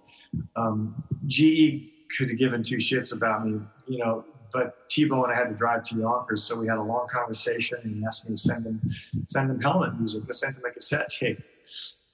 [0.58, 0.96] Um,
[1.26, 5.50] GE could have given two shits about me, you know, but T-Bone and I had
[5.50, 8.42] to drive to Yonkers, so we had a long conversation, and he asked me to
[8.42, 8.82] send him
[9.28, 10.24] send him helmet music.
[10.28, 11.40] I sent him a cassette tape.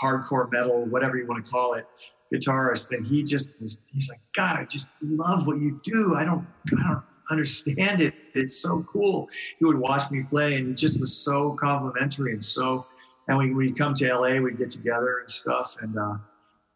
[0.01, 1.87] hardcore metal, whatever you want to call it,
[2.33, 2.91] guitarist.
[2.91, 6.17] And he just was, he's like, God, I just love what you do.
[6.17, 6.47] I don't,
[6.79, 8.15] I don't understand it.
[8.35, 9.29] It's so cool.
[9.59, 12.87] He would watch me play and it just was so complimentary and so,
[13.29, 15.77] and we, we'd come to LA, we'd get together and stuff.
[15.81, 16.17] And, uh,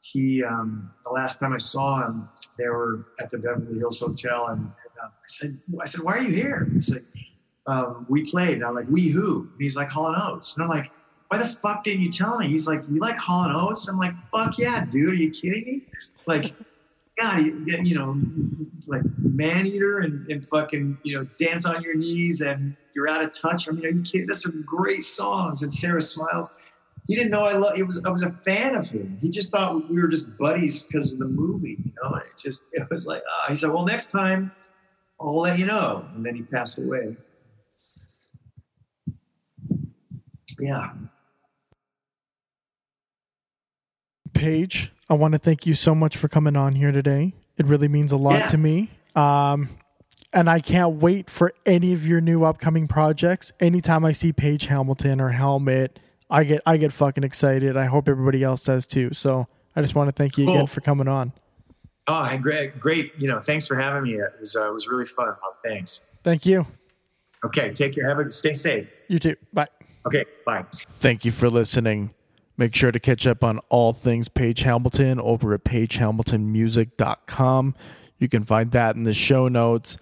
[0.00, 4.46] he, um, the last time I saw him, they were at the Beverly Hills Hotel,
[4.48, 4.70] and, and
[5.02, 5.50] uh, I said,
[5.80, 6.68] I said, why are you here?
[6.72, 7.04] He said,
[7.66, 8.54] um, we played.
[8.54, 9.42] And I'm like, we who?
[9.42, 10.56] And he's like, Hall Oates.
[10.56, 10.90] And I'm like,
[11.28, 12.48] why the fuck didn't you tell me?
[12.48, 13.86] He's like, you like Hall Oates?
[13.88, 15.10] I'm like, fuck yeah, dude.
[15.10, 15.82] Are you kidding me?
[16.26, 16.54] Like,
[17.20, 18.18] God, you, you know,
[18.86, 19.02] like
[19.38, 23.32] man eater and, and fucking, you know, dance on your knees and you're out of
[23.32, 23.68] touch.
[23.68, 24.26] I mean, are you kidding?
[24.26, 25.62] That's some great songs.
[25.62, 26.50] And Sara Smiles
[27.08, 27.78] he didn't know I love.
[27.78, 29.16] It was I was a fan of him.
[29.22, 31.78] He just thought we were just buddies because of the movie.
[31.82, 34.52] You know, it just it was like uh, he said, "Well, next time
[35.18, 37.16] I'll let you know." And then he passed away.
[40.60, 40.90] Yeah.
[44.34, 47.32] Page, I want to thank you so much for coming on here today.
[47.56, 48.46] It really means a lot Yeah.
[48.48, 48.90] to me.
[49.18, 49.68] Um,
[50.32, 53.50] and I can't wait for any of your new upcoming projects.
[53.60, 55.98] Anytime I see Page Hamilton or Helmet,
[56.30, 57.76] I get I get fucking excited.
[57.76, 59.14] I hope everybody else does too.
[59.14, 61.32] So I just want to thank you again for coming on.
[62.06, 63.12] Oh, hey, great, great.
[63.18, 64.14] You know, thanks for having me.
[64.14, 65.28] It was uh, it was really fun.
[65.28, 66.02] Oh, thanks.
[66.22, 66.66] Thank you.
[67.44, 68.08] Okay, take care.
[68.08, 68.88] Have a stay safe.
[69.08, 69.36] You too.
[69.52, 69.68] Bye.
[70.06, 70.64] Okay, bye.
[70.72, 72.14] Thank you for listening.
[72.56, 77.74] Make sure to catch up on all things Page Hamilton over at pagehamiltonmusic.com.
[78.18, 79.96] You can find that in the show notes.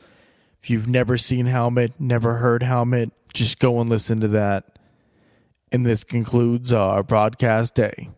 [0.63, 4.79] If you've never seen Helmet, never heard Helmet, just go and listen to that.
[5.71, 8.11] And this concludes our broadcast day.